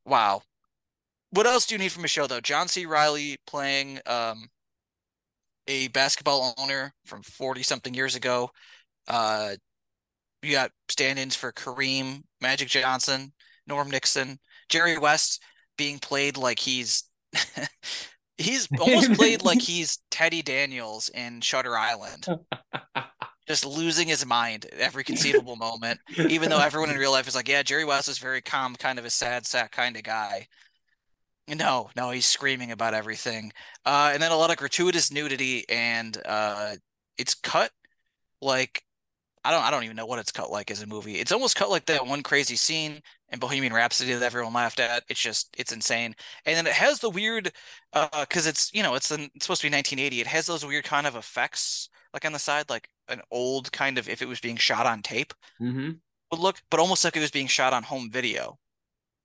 [0.06, 0.44] Wow,
[1.32, 2.42] what else do you need from a show though?
[2.42, 2.86] John C.
[2.86, 4.50] Reilly playing um,
[5.68, 8.52] a basketball owner from forty something years ago.
[9.08, 9.56] Uh,
[10.44, 13.34] you got stand-ins for Kareem, Magic Johnson,
[13.66, 14.38] Norm Nixon,
[14.70, 15.42] Jerry West
[15.76, 17.06] being played like he's
[18.38, 22.28] he's almost played like he's Teddy Daniels in Shutter Island.
[23.48, 27.36] Just losing his mind at every conceivable moment, even though everyone in real life is
[27.36, 30.48] like, yeah, Jerry West is very calm, kind of a sad sack kind of guy.
[31.48, 33.52] No, no, he's screaming about everything.
[33.86, 36.76] Uh, and then a lot of gratuitous nudity, and uh,
[37.20, 37.70] it's cut
[38.42, 38.82] like
[39.46, 41.20] I don't I don't even know what it's cut like as a movie.
[41.20, 45.04] It's almost cut like that one crazy scene in Bohemian Rhapsody that everyone laughed at.
[45.08, 46.16] It's just it's insane.
[46.46, 47.52] And then it has the weird
[47.94, 50.22] uh cuz it's you know it's, it's supposed to be 1980.
[50.22, 53.98] It has those weird kind of effects like on the side like an old kind
[54.00, 55.34] of if it was being shot on tape.
[55.62, 55.92] Mm-hmm.
[56.32, 58.58] Would look but almost like it was being shot on home video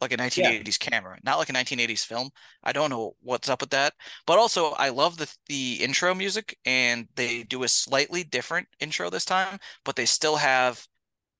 [0.00, 0.90] like a 1980s yeah.
[0.90, 2.30] camera, not like a 1980s film.
[2.64, 3.94] I don't know what's up with that,
[4.26, 9.10] but also I love the the intro music, and they do a slightly different intro
[9.10, 10.86] this time, but they still have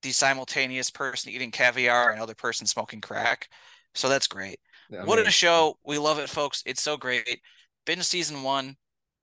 [0.03, 3.49] the simultaneous person eating caviar and other person smoking crack.
[3.95, 4.61] So that's great.
[4.91, 5.79] Yeah, what a show!
[5.85, 6.63] We love it, folks.
[6.67, 7.41] It's so great.
[7.87, 8.77] Binge season one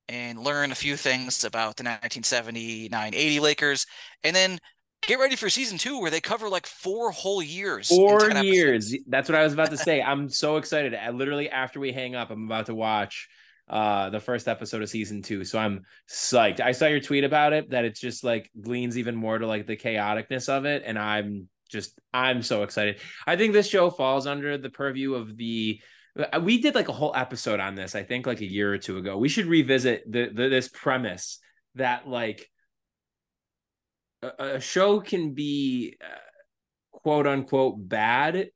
[0.08, 3.86] and learn a few things about the 1979-80 Lakers,
[4.24, 4.58] and then
[5.06, 7.88] get ready for season two where they cover like four whole years.
[7.88, 8.92] Four years.
[8.92, 9.04] Episodes.
[9.08, 10.02] That's what I was about to say.
[10.02, 10.94] I'm so excited.
[10.94, 13.28] I literally after we hang up, I'm about to watch
[13.68, 15.44] uh the first episode of season two.
[15.44, 16.60] So I'm psyched.
[16.60, 19.66] I saw your tweet about it that it's just like gleans even more to like
[19.66, 20.82] the chaoticness of it.
[20.84, 23.00] And I'm just I'm so excited.
[23.26, 25.80] I think this show falls under the purview of the
[26.18, 28.78] uh, we did like a whole episode on this, I think like a year or
[28.78, 29.16] two ago.
[29.18, 31.38] We should revisit the, the this premise
[31.76, 32.48] that like
[34.22, 36.18] a, show can be uh,
[36.92, 38.50] quote unquote bad,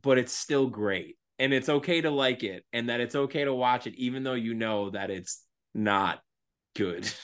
[0.00, 1.16] but it's still great.
[1.38, 4.34] and it's okay to like it and that it's okay to watch it even though
[4.34, 5.44] you know that it's
[5.74, 6.20] not
[6.74, 7.10] good.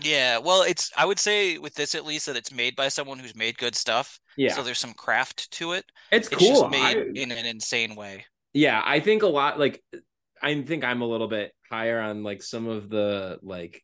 [0.00, 3.18] Yeah, well, it's I would say with this at least that it's made by someone
[3.18, 4.20] who's made good stuff.
[4.36, 4.52] Yeah.
[4.52, 5.84] So there's some craft to it.
[6.12, 6.68] It's, it's cool.
[6.68, 8.24] made I, in an insane way.
[8.52, 9.82] Yeah, I think a lot like
[10.40, 13.82] I think I'm a little bit higher on like some of the like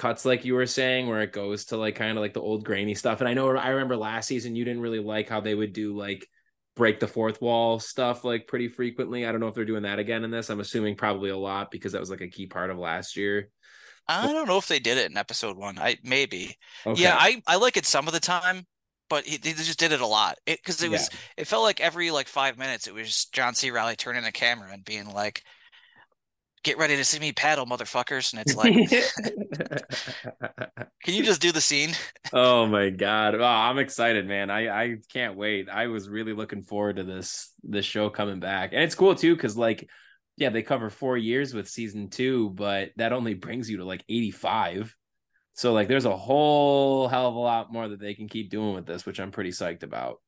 [0.00, 2.64] cuts like you were saying where it goes to like kind of like the old
[2.64, 3.20] grainy stuff.
[3.20, 5.94] And i know i remember last season you didn't really like how they would do
[5.94, 6.26] like
[6.74, 9.26] break the fourth wall stuff like pretty frequently.
[9.26, 10.48] I don't know if they're doing that again in this.
[10.48, 13.50] I'm assuming probably a lot because that was like a key part of last year.
[14.08, 15.78] I don't know if they did it in episode one.
[15.78, 16.56] I maybe.
[16.86, 17.02] Okay.
[17.02, 18.66] yeah i i like it some of the time
[19.10, 20.38] but he, they just did it a lot.
[20.46, 21.18] Because it, it, was yeah.
[21.38, 23.70] it felt like every like five minutes it was john c.
[23.70, 25.42] Reilly turning the camera and being like
[26.62, 28.32] get ready to see me paddle, motherfuckers.
[28.32, 28.74] And it's like,
[31.04, 31.92] can you just do the scene?
[32.32, 33.34] oh my god!
[33.34, 34.50] Oh, I'm excited, man.
[34.50, 35.68] I I can't wait.
[35.68, 39.34] I was really looking forward to this this show coming back, and it's cool too
[39.34, 39.88] because like,
[40.36, 44.04] yeah, they cover four years with season two, but that only brings you to like
[44.08, 44.94] 85.
[45.54, 48.74] So like, there's a whole hell of a lot more that they can keep doing
[48.74, 50.20] with this, which I'm pretty psyched about.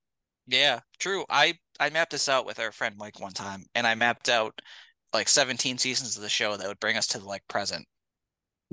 [0.47, 1.25] Yeah, true.
[1.31, 4.61] I I mapped this out with our friend Mike one time, and I mapped out
[5.13, 7.87] like 17 seasons of the show that would bring us to the like present.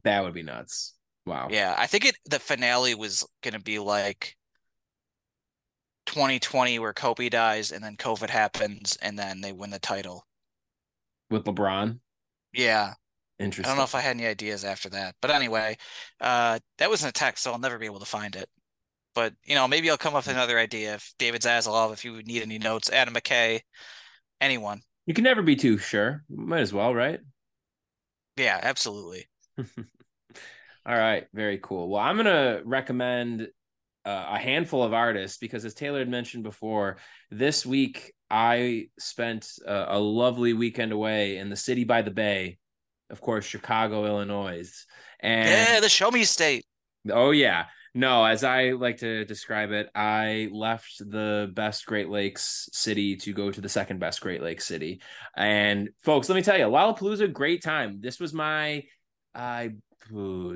[0.04, 0.96] That would be nuts.
[1.26, 1.48] Wow.
[1.52, 4.36] Yeah, I think it the finale was going to be like
[6.06, 10.26] 2020 where Kobe dies and then COVID happens and then they win the title.
[11.30, 12.00] With LeBron?
[12.54, 12.94] Yeah.
[13.38, 13.66] Interesting.
[13.66, 15.16] I don't know if I had any ideas after that.
[15.22, 15.78] But anyway,
[16.20, 18.50] uh that was in a text, so I'll never be able to find it.
[19.14, 20.96] But you know, maybe I'll come up with another idea.
[20.96, 23.62] If David Zaslav, if you need any notes, Adam McKay,
[24.42, 24.82] anyone.
[25.10, 26.24] You can never be too sure.
[26.30, 27.20] Might as well, right?
[28.38, 29.28] Yeah, absolutely.
[29.58, 29.66] All
[30.86, 31.90] right, very cool.
[31.90, 33.48] Well, I'm gonna recommend
[34.06, 36.98] uh, a handful of artists because, as Taylor had mentioned before,
[37.32, 42.60] this week I spent a, a lovely weekend away in the city by the bay,
[43.10, 44.86] of course, Chicago, Illinois.
[45.22, 46.68] And yeah, the show me state.
[47.10, 52.70] Oh yeah, no, as I like to describe it, I left the best Great Lakes
[52.72, 55.02] city to go to the second best Great Lakes city.
[55.36, 58.00] And folks, let me tell you, Lollapalooza, great time.
[58.02, 58.84] This was my
[59.34, 59.70] uh,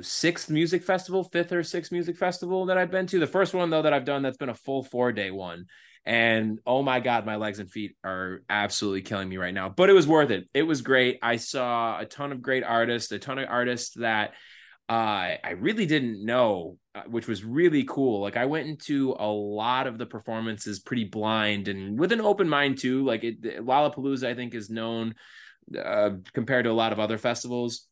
[0.02, 3.20] sixth music festival, fifth or sixth music festival that I've been to.
[3.20, 5.66] The first one though that I've done that's been a full four day one.
[6.06, 9.70] And oh my God, my legs and feet are absolutely killing me right now.
[9.70, 10.50] But it was worth it.
[10.54, 11.20] It was great.
[11.22, 14.32] I saw a ton of great artists, a ton of artists that
[14.90, 16.78] uh, I really didn't know,
[17.08, 18.22] which was really cool.
[18.22, 22.48] Like I went into a lot of the performances pretty blind and with an open
[22.48, 23.04] mind too.
[23.04, 25.16] Like it, Lollapalooza, I think, is known
[25.78, 27.88] uh, compared to a lot of other festivals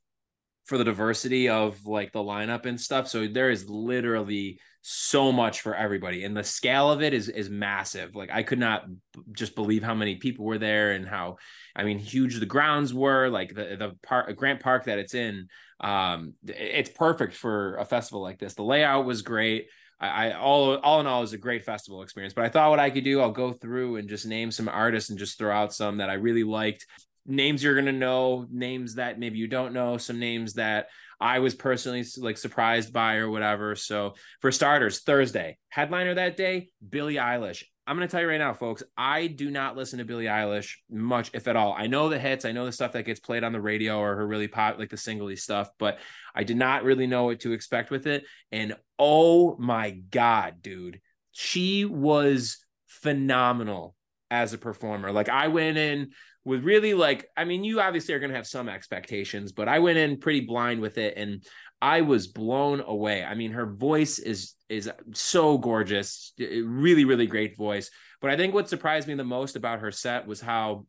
[0.66, 3.07] for the diversity of like the lineup and stuff.
[3.07, 7.49] So there is literally so much for everybody, and the scale of it is is
[7.49, 8.16] massive.
[8.16, 11.38] Like I could not b- just believe how many people were there and how,
[11.76, 13.30] I mean, huge the grounds were.
[13.30, 15.47] Like the the park, Grant Park that it's in
[15.80, 18.53] um, it's perfect for a festival like this.
[18.53, 19.68] The layout was great.
[19.99, 22.34] I, I, all all in all was a great festival experience.
[22.34, 25.09] But I thought what I could do, I'll go through and just name some artists
[25.09, 26.88] and just throw out some that I really liked.
[27.26, 30.88] Names you're gonna know, names that maybe you don't know, some names that
[31.22, 33.76] I was personally like surprised by or whatever.
[33.76, 37.63] So for starters, Thursday headliner that day, Billie Eilish.
[37.86, 40.76] I'm going to tell you right now, folks, I do not listen to Billie Eilish
[40.89, 41.76] much, if at all.
[41.78, 44.15] I know the hits, I know the stuff that gets played on the radio or
[44.15, 45.99] her really pop, like the singly stuff, but
[46.34, 48.24] I did not really know what to expect with it.
[48.51, 51.01] And oh my God, dude,
[51.32, 53.95] she was phenomenal
[54.30, 55.11] as a performer.
[55.11, 56.11] Like I went in
[56.43, 59.79] with really like, I mean, you obviously are going to have some expectations, but I
[59.79, 61.15] went in pretty blind with it.
[61.17, 61.43] And
[61.81, 63.23] I was blown away.
[63.23, 67.89] I mean, her voice is is so gorgeous, really, really great voice.
[68.21, 70.85] But I think what surprised me the most about her set was how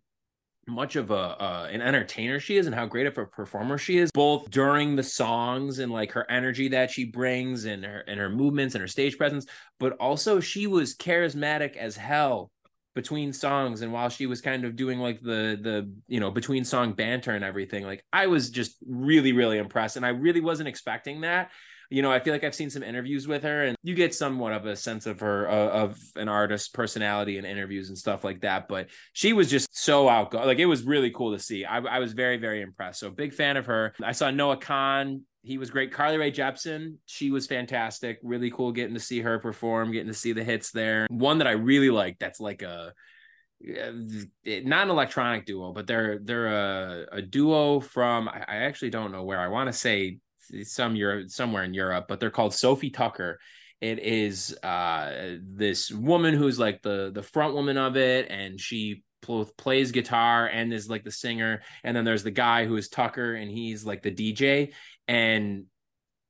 [0.68, 3.98] much of a uh, an entertainer she is and how great of a performer she
[3.98, 8.20] is both during the songs and like her energy that she brings and her and
[8.20, 9.44] her movements and her stage presence
[9.80, 12.51] but also she was charismatic as hell
[12.94, 16.64] between songs and while she was kind of doing like the the you know between
[16.64, 20.68] song banter and everything like i was just really really impressed and i really wasn't
[20.68, 21.50] expecting that
[21.92, 24.52] you know i feel like i've seen some interviews with her and you get somewhat
[24.52, 28.40] of a sense of her uh, of an artist's personality in interviews and stuff like
[28.40, 31.78] that but she was just so outgoing like it was really cool to see I,
[31.78, 35.58] I was very very impressed so big fan of her i saw noah kahan he
[35.58, 35.92] was great.
[35.92, 38.20] Carly Rae Jepsen, she was fantastic.
[38.22, 41.08] Really cool getting to see her perform, getting to see the hits there.
[41.10, 42.92] One that I really like that's like a
[43.64, 49.24] not an electronic duo, but they're they're a, a duo from I, actually don't know
[49.24, 49.40] where.
[49.40, 50.18] I want to say
[50.64, 53.38] some Europe somewhere in Europe, but they're called Sophie Tucker.
[53.80, 59.02] It is uh, this woman who's like the the front woman of it, and she
[59.26, 61.62] both plays guitar and is like the singer.
[61.84, 64.72] And then there's the guy who is Tucker and he's like the DJ.
[65.08, 65.64] And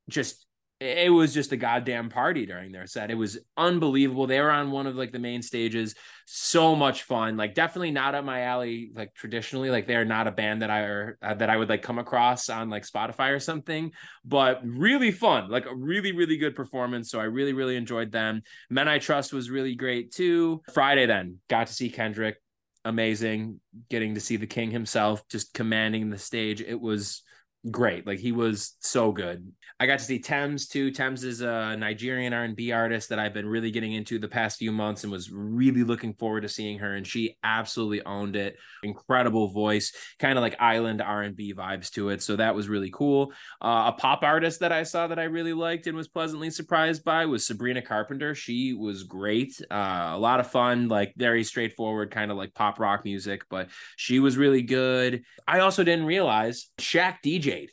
[0.09, 0.42] just
[0.83, 3.11] it was just a goddamn party during their set.
[3.11, 4.27] It was unbelievable.
[4.27, 5.95] They were on one of like the main stages.
[6.27, 7.37] So much fun.
[7.37, 8.91] Like definitely not up my alley.
[8.95, 11.83] Like traditionally, like they're not a band that I or uh, that I would like
[11.83, 13.93] come across on like Spotify or something.
[14.25, 15.49] But really fun.
[15.51, 17.11] Like a really really good performance.
[17.11, 18.43] So I really really enjoyed them.
[18.69, 20.63] Men I Trust was really great too.
[20.75, 22.37] Friday then got to see Kendrick.
[22.85, 23.61] Amazing.
[23.89, 26.61] Getting to see the King himself just commanding the stage.
[26.61, 27.23] It was
[27.71, 28.07] great.
[28.07, 29.53] Like he was so good.
[29.79, 30.91] I got to see Tems too.
[30.93, 34.71] Tems is a Nigerian R&B artist that I've been really getting into the past few
[34.71, 38.57] months and was really looking forward to seeing her and she absolutely owned it.
[38.85, 42.23] Incredible voice, kind of like island R&B vibes to it.
[42.23, 43.33] So that was really cool.
[43.61, 47.05] Uh, a pop artist that I saw that I really liked and was pleasantly surprised
[47.05, 48.35] by was Sabrina Carpenter.
[48.35, 49.61] She was great.
[49.71, 53.69] Uh, a lot of fun, like very straightforward kind of like pop rock music, but
[53.97, 55.25] she was really good.
[55.49, 57.17] I also didn't realize Shaq
[57.53, 57.71] DJ'd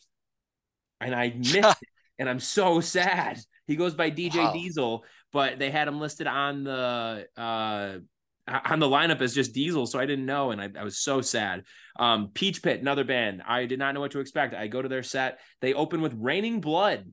[1.02, 3.40] and I missed it and I'm so sad.
[3.66, 4.54] He goes by DJ wow.
[4.54, 8.00] Diesel, but they had him listed on the uh
[8.66, 11.22] on the lineup as just Diesel, so I didn't know, and I, I was so
[11.22, 11.66] sad.
[12.00, 14.56] Um, Peach Pit, another band, I did not know what to expect.
[14.56, 17.12] I go to their set, they open with Raining Blood,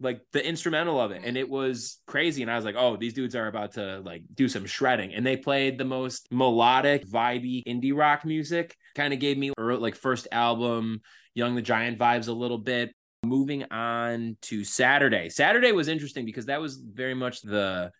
[0.00, 2.42] like the instrumental of it, and it was crazy.
[2.42, 5.24] And I was like, oh, these dudes are about to like do some shredding, and
[5.24, 8.76] they played the most melodic, vibey indie rock music.
[8.96, 11.02] Kind of gave me like first album
[11.34, 12.94] Young the Giant vibes a little bit.
[13.24, 15.28] Moving on to Saturday.
[15.30, 17.90] Saturday was interesting because that was very much the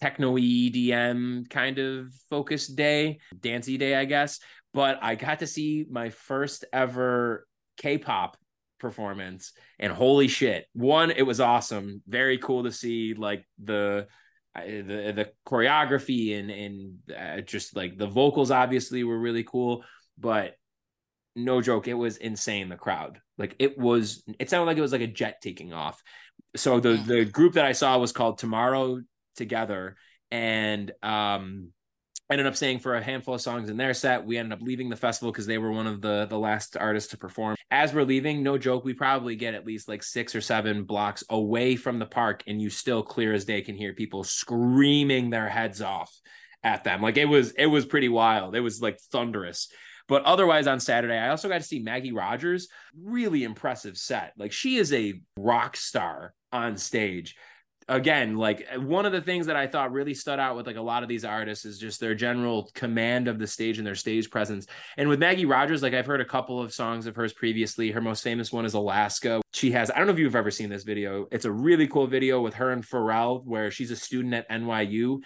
[0.00, 4.38] techno EDM kind of focused day, dancey day, I guess.
[4.72, 7.46] But I got to see my first ever
[7.78, 8.36] K-pop
[8.78, 10.66] performance, and holy shit!
[10.72, 14.06] One, it was awesome, very cool to see like the
[14.54, 19.84] the the choreography and and uh, just like the vocals obviously were really cool,
[20.18, 20.54] but
[21.38, 22.68] no joke, it was insane.
[22.68, 26.02] The crowd, like it was, it sounded like it was like a jet taking off.
[26.56, 29.00] So the the group that I saw was called Tomorrow
[29.36, 29.96] Together,
[30.30, 31.72] and um,
[32.30, 34.24] ended up staying for a handful of songs in their set.
[34.26, 37.10] We ended up leaving the festival because they were one of the the last artists
[37.10, 37.56] to perform.
[37.70, 41.24] As we're leaving, no joke, we probably get at least like six or seven blocks
[41.30, 45.48] away from the park, and you still clear as day can hear people screaming their
[45.48, 46.14] heads off
[46.62, 47.02] at them.
[47.02, 48.54] Like it was it was pretty wild.
[48.54, 49.68] It was like thunderous.
[50.08, 52.68] But otherwise, on Saturday, I also got to see Maggie Rogers.
[52.96, 54.32] Really impressive set.
[54.36, 57.36] Like she is a rock star on stage.
[57.90, 60.82] Again, like one of the things that I thought really stood out with like a
[60.82, 64.30] lot of these artists is just their general command of the stage and their stage
[64.30, 64.66] presence.
[64.98, 67.90] And with Maggie Rogers, like I've heard a couple of songs of hers previously.
[67.90, 69.40] Her most famous one is Alaska.
[69.54, 71.28] She has, I don't know if you've ever seen this video.
[71.30, 75.20] It's a really cool video with her and Pharrell where she's a student at NYU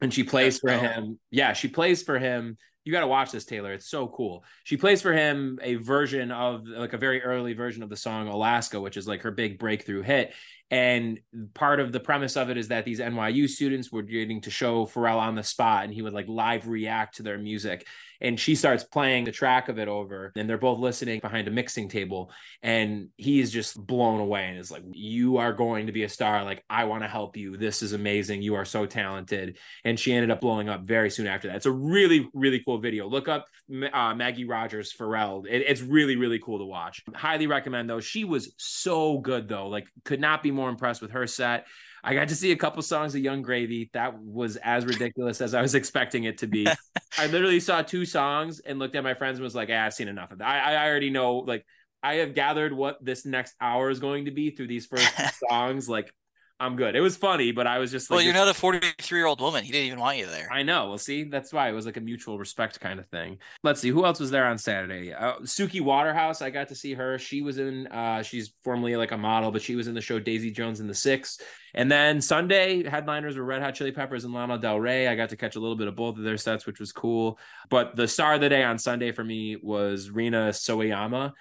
[0.00, 1.18] and she plays for him.
[1.32, 3.72] Yeah, she plays for him you got to watch this taylor.
[3.72, 4.44] It's so cool.
[4.62, 8.28] She plays for him a version of like a very early version of the song
[8.28, 10.32] alaska which is like her big breakthrough hit.
[10.70, 11.20] And
[11.54, 14.86] part of the premise of it is that these NYU students were getting to show
[14.86, 17.86] Pharrell on the spot and he would like live react to their music.
[18.20, 21.50] And she starts playing the track of it over and they're both listening behind a
[21.50, 22.30] mixing table.
[22.62, 26.08] And he is just blown away and is like, You are going to be a
[26.08, 26.44] star.
[26.44, 27.56] Like, I want to help you.
[27.56, 28.42] This is amazing.
[28.42, 29.58] You are so talented.
[29.84, 31.56] And she ended up blowing up very soon after that.
[31.56, 33.08] It's a really, really cool video.
[33.08, 33.46] Look up
[33.92, 35.46] uh, Maggie Rogers Pharrell.
[35.46, 37.02] It, it's really, really cool to watch.
[37.14, 38.00] Highly recommend though.
[38.00, 39.68] She was so good though.
[39.68, 41.66] Like, could not be more impressed with her set.
[42.06, 43.90] I got to see a couple songs of Yung Gravy.
[43.92, 46.64] That was as ridiculous as I was expecting it to be.
[47.18, 50.06] I literally saw two songs and looked at my friends and was like, "I've seen
[50.06, 50.46] enough of that.
[50.46, 51.38] I, I already know.
[51.38, 51.66] Like,
[52.04, 55.12] I have gathered what this next hour is going to be through these first
[55.50, 55.88] songs.
[55.88, 56.14] Like,
[56.58, 56.96] I'm good.
[56.96, 59.42] It was funny, but I was just like, well, you're not a 43 year old
[59.42, 59.62] woman.
[59.62, 60.48] He didn't even want you there.
[60.50, 60.88] I know.
[60.88, 63.38] Well, see, that's why it was like a mutual respect kind of thing.
[63.62, 65.12] Let's see who else was there on Saturday.
[65.12, 66.40] Uh, Suki Waterhouse.
[66.40, 67.18] I got to see her.
[67.18, 67.88] She was in.
[67.88, 70.88] Uh, she's formerly like a model, but she was in the show Daisy Jones and
[70.88, 71.38] the Six.
[71.74, 75.08] And then Sunday headliners were Red Hot Chili Peppers and Lana Del Rey.
[75.08, 77.38] I got to catch a little bit of both of their sets, which was cool.
[77.68, 81.32] But the star of the day on Sunday for me was Rina Sawayama.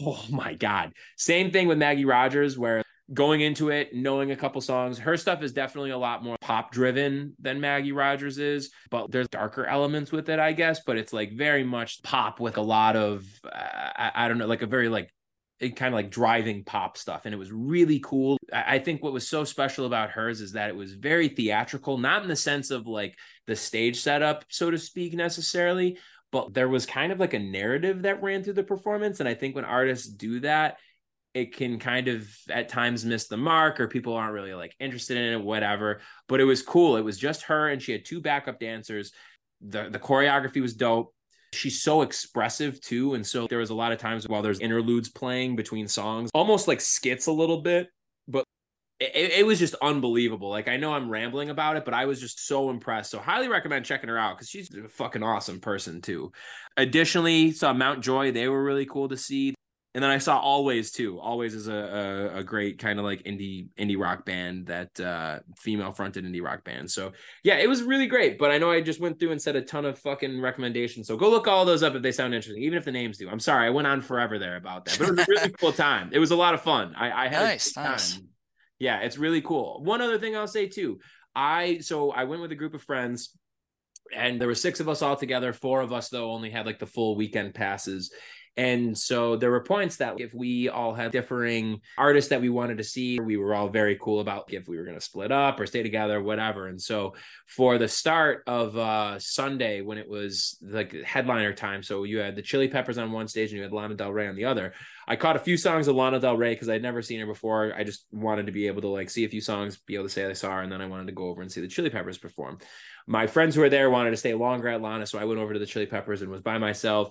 [0.00, 0.92] Oh my God.
[1.16, 2.82] Same thing with Maggie Rogers, where
[3.12, 4.98] going into it, knowing a couple songs.
[4.98, 9.28] Her stuff is definitely a lot more pop driven than Maggie Rogers is, but there's
[9.28, 10.80] darker elements with it, I guess.
[10.84, 14.46] But it's like very much pop with a lot of, uh, I, I don't know,
[14.46, 15.10] like a very like
[15.58, 19.12] it kind of like driving pop stuff and it was really cool i think what
[19.12, 22.70] was so special about hers is that it was very theatrical not in the sense
[22.70, 25.98] of like the stage setup so to speak necessarily
[26.30, 29.34] but there was kind of like a narrative that ran through the performance and i
[29.34, 30.76] think when artists do that
[31.36, 35.16] it can kind of at times miss the mark or people aren't really like interested
[35.16, 38.20] in it whatever but it was cool it was just her and she had two
[38.20, 39.12] backup dancers
[39.60, 41.12] the the choreography was dope.
[41.52, 43.14] She's so expressive too.
[43.14, 46.68] And so there was a lot of times while there's interludes playing between songs, almost
[46.68, 47.88] like skits a little bit,
[48.28, 48.44] but
[48.98, 50.50] it, it, was just unbelievable.
[50.50, 53.10] Like I know I'm rambling about it, but I was just so impressed.
[53.10, 56.32] So highly recommend checking her out because she's a fucking awesome person too.
[56.76, 58.32] Additionally, saw Mount Joy.
[58.32, 59.54] They were really cool to see.
[59.96, 61.14] And then I saw Alvvays too.
[61.24, 61.72] Alvvays is a
[62.34, 66.42] a, a great kind of like indie indie rock band that uh female fronted indie
[66.42, 66.90] rock band.
[66.90, 68.38] So yeah, it was really great.
[68.38, 71.06] But I know I just went through and said a ton of fucking recommendations.
[71.06, 73.30] So go look all those up if they sound interesting, even if the names do.
[73.30, 75.72] I'm sorry, I went on forever there about that, but it was a really cool
[75.88, 76.10] time.
[76.12, 76.94] It was a lot of fun.
[76.94, 78.12] I, I had nice, a nice.
[78.16, 78.28] time.
[78.78, 79.82] Yeah, it's really cool.
[79.82, 81.00] One other thing I'll say too.
[81.34, 83.30] I so I went with a group of friends
[84.14, 85.54] and there were six of us all together.
[85.54, 88.12] Four of us though only had like the full weekend passes.
[88.56, 92.78] And so there were points that if we all had differing artists that we wanted
[92.78, 95.60] to see, we were all very cool about if we were going to split up
[95.60, 96.66] or stay together, whatever.
[96.66, 97.14] And so
[97.46, 102.34] for the start of uh, Sunday, when it was like headliner time, so you had
[102.34, 104.72] the Chili Peppers on one stage and you had Lana Del Rey on the other.
[105.06, 107.74] I caught a few songs of Lana Del Rey because I'd never seen her before.
[107.76, 110.10] I just wanted to be able to like see a few songs, be able to
[110.10, 111.90] say I saw her, and then I wanted to go over and see the Chili
[111.90, 112.58] Peppers perform.
[113.06, 115.52] My friends who were there wanted to stay longer at Lana, so I went over
[115.52, 117.10] to the Chili Peppers and was by myself.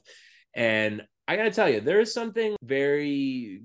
[0.54, 3.61] And I gotta tell you, there is something very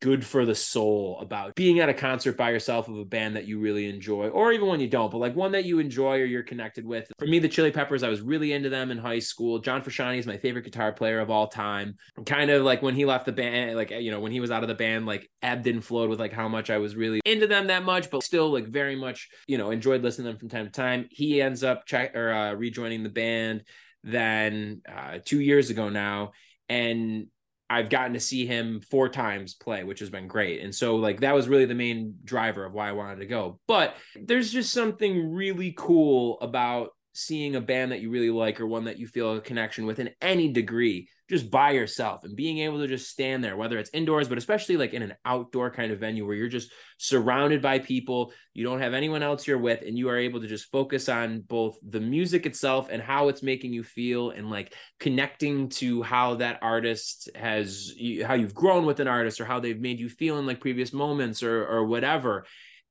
[0.00, 3.46] good for the soul about being at a concert by yourself of a band that
[3.46, 6.24] you really enjoy, or even when you don't, but like one that you enjoy or
[6.24, 7.10] you're connected with.
[7.18, 9.58] For me, the Chili Peppers, I was really into them in high school.
[9.58, 11.96] John Frusciante is my favorite guitar player of all time.
[12.24, 14.62] Kind of like when he left the band, like you know, when he was out
[14.62, 17.46] of the band, like ebbed and flowed with like how much I was really into
[17.46, 20.48] them that much, but still like very much, you know, enjoyed listening to them from
[20.48, 21.06] time to time.
[21.10, 23.64] He ends up check or uh, rejoining the band
[24.06, 26.32] then uh, two years ago now
[26.68, 27.26] and
[27.70, 30.60] I've gotten to see him four times play, which has been great.
[30.60, 33.58] And so, like, that was really the main driver of why I wanted to go.
[33.66, 38.66] But there's just something really cool about seeing a band that you really like or
[38.66, 42.58] one that you feel a connection with in any degree just by yourself and being
[42.58, 45.90] able to just stand there whether it's indoors but especially like in an outdoor kind
[45.90, 49.82] of venue where you're just surrounded by people you don't have anyone else you're with
[49.82, 53.42] and you are able to just focus on both the music itself and how it's
[53.42, 57.92] making you feel and like connecting to how that artist has
[58.24, 60.92] how you've grown with an artist or how they've made you feel in like previous
[60.92, 62.44] moments or or whatever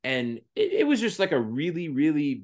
[0.04, 2.44] and it, it was just like a really really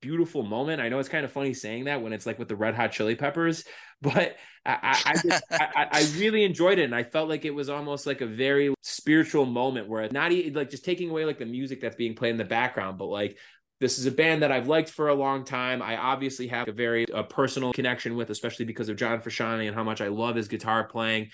[0.00, 0.80] beautiful moment.
[0.80, 2.92] I know it's kind of funny saying that when it's like with the Red Hot
[2.92, 3.64] Chili Peppers,
[4.02, 4.36] but
[4.66, 8.06] I, I just I, I, really enjoyed it, and I felt like it was almost
[8.06, 11.80] like a very spiritual moment where not even like just taking away like the music
[11.80, 13.38] that's being played in the background, but like
[13.80, 15.82] this is a band that I've liked for a long time.
[15.82, 19.74] I obviously have a very a personal connection with, especially because of John Frusciante and
[19.74, 21.30] how much I love his guitar playing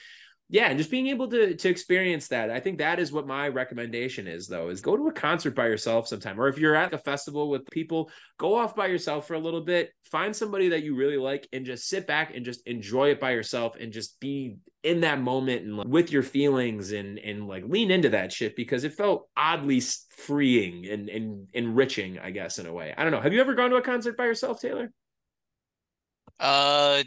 [0.51, 2.51] yeah, and just being able to to experience that.
[2.51, 5.67] I think that is what my recommendation is though, is go to a concert by
[5.67, 6.41] yourself sometime.
[6.41, 9.61] Or if you're at a festival with people, go off by yourself for a little
[9.61, 13.21] bit, find somebody that you really like and just sit back and just enjoy it
[13.21, 17.47] by yourself and just be in that moment and like, with your feelings and and
[17.47, 19.83] like lean into that shit because it felt oddly
[20.17, 22.95] freeing and and enriching, I guess, in a way.
[22.97, 23.21] I don't know.
[23.21, 24.91] Have you ever gone to a concert by yourself, Taylor?
[26.41, 27.03] Uh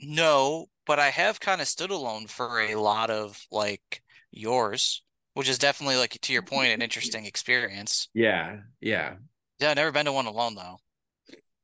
[0.00, 5.02] no, but I have kind of stood alone for a lot of like yours,
[5.34, 8.08] which is definitely like to your point, an interesting experience.
[8.14, 9.16] Yeah, yeah.
[9.60, 10.78] Yeah, I've never been to one alone though.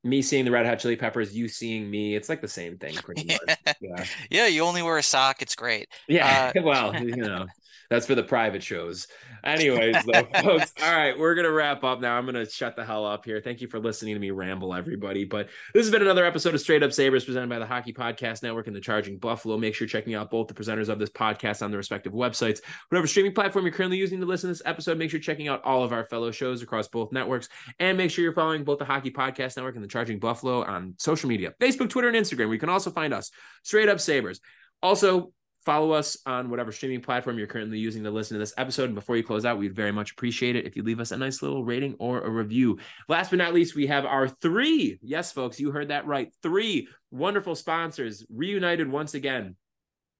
[0.04, 2.94] Me seeing the Red Hot Chili Peppers, you seeing me, it's like the same thing
[3.02, 3.56] pretty much.
[3.80, 4.04] Yeah.
[4.30, 5.88] yeah, you only wear a sock, it's great.
[6.08, 7.46] Yeah, uh, well, you know.
[7.94, 9.06] That's for the private shows.
[9.44, 10.72] Anyways, though, folks.
[10.82, 12.18] All right, we're gonna wrap up now.
[12.18, 13.40] I'm gonna shut the hell up here.
[13.40, 15.24] Thank you for listening to me ramble, everybody.
[15.24, 18.42] But this has been another episode of Straight Up Sabres presented by the Hockey Podcast
[18.42, 19.56] Network and the Charging Buffalo.
[19.56, 22.62] Make sure you're checking out both the presenters of this podcast on their respective websites.
[22.88, 25.46] Whatever streaming platform you're currently using to listen to this episode, make sure you're checking
[25.46, 27.48] out all of our fellow shows across both networks.
[27.78, 30.94] And make sure you're following both the Hockey Podcast Network and the Charging Buffalo on
[30.98, 32.46] social media, Facebook, Twitter, and Instagram.
[32.46, 33.30] Where you can also find us
[33.62, 34.40] Straight Up Sabres.
[34.82, 35.32] Also,
[35.64, 38.84] Follow us on whatever streaming platform you're currently using to listen to this episode.
[38.84, 41.16] And before you close out, we'd very much appreciate it if you leave us a
[41.16, 42.78] nice little rating or a review.
[43.08, 46.88] Last but not least, we have our three, yes, folks, you heard that right, three
[47.10, 49.56] wonderful sponsors reunited once again.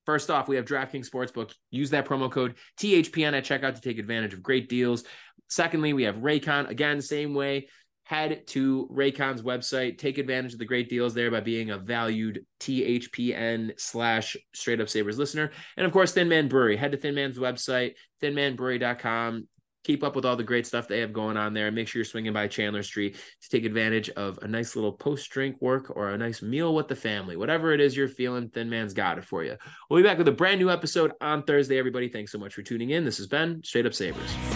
[0.07, 1.53] First off, we have DraftKings Sportsbook.
[1.71, 5.05] Use that promo code THPN at checkout to take advantage of great deals.
[5.49, 6.69] Secondly, we have Raycon.
[6.69, 7.69] Again, same way
[8.05, 12.45] head to Raycon's website, take advantage of the great deals there by being a valued
[12.61, 15.51] THPN slash straight up sabres listener.
[15.77, 16.77] And of course, Thin Man Brewery.
[16.77, 19.49] Head to Thin Man's website, thinmanbrewery.com.
[19.85, 22.01] Keep up with all the great stuff they have going on there and make sure
[22.01, 25.95] you're swinging by Chandler Street to take advantage of a nice little post drink work
[25.95, 27.37] or a nice meal with the family.
[27.37, 29.57] Whatever it is you're feeling, Thin Man's got it for you.
[29.91, 32.09] We'll be back with a brand new episode on Thursday, everybody.
[32.09, 33.05] Thanks so much for tuning in.
[33.05, 34.54] This has been Straight Up Sabres.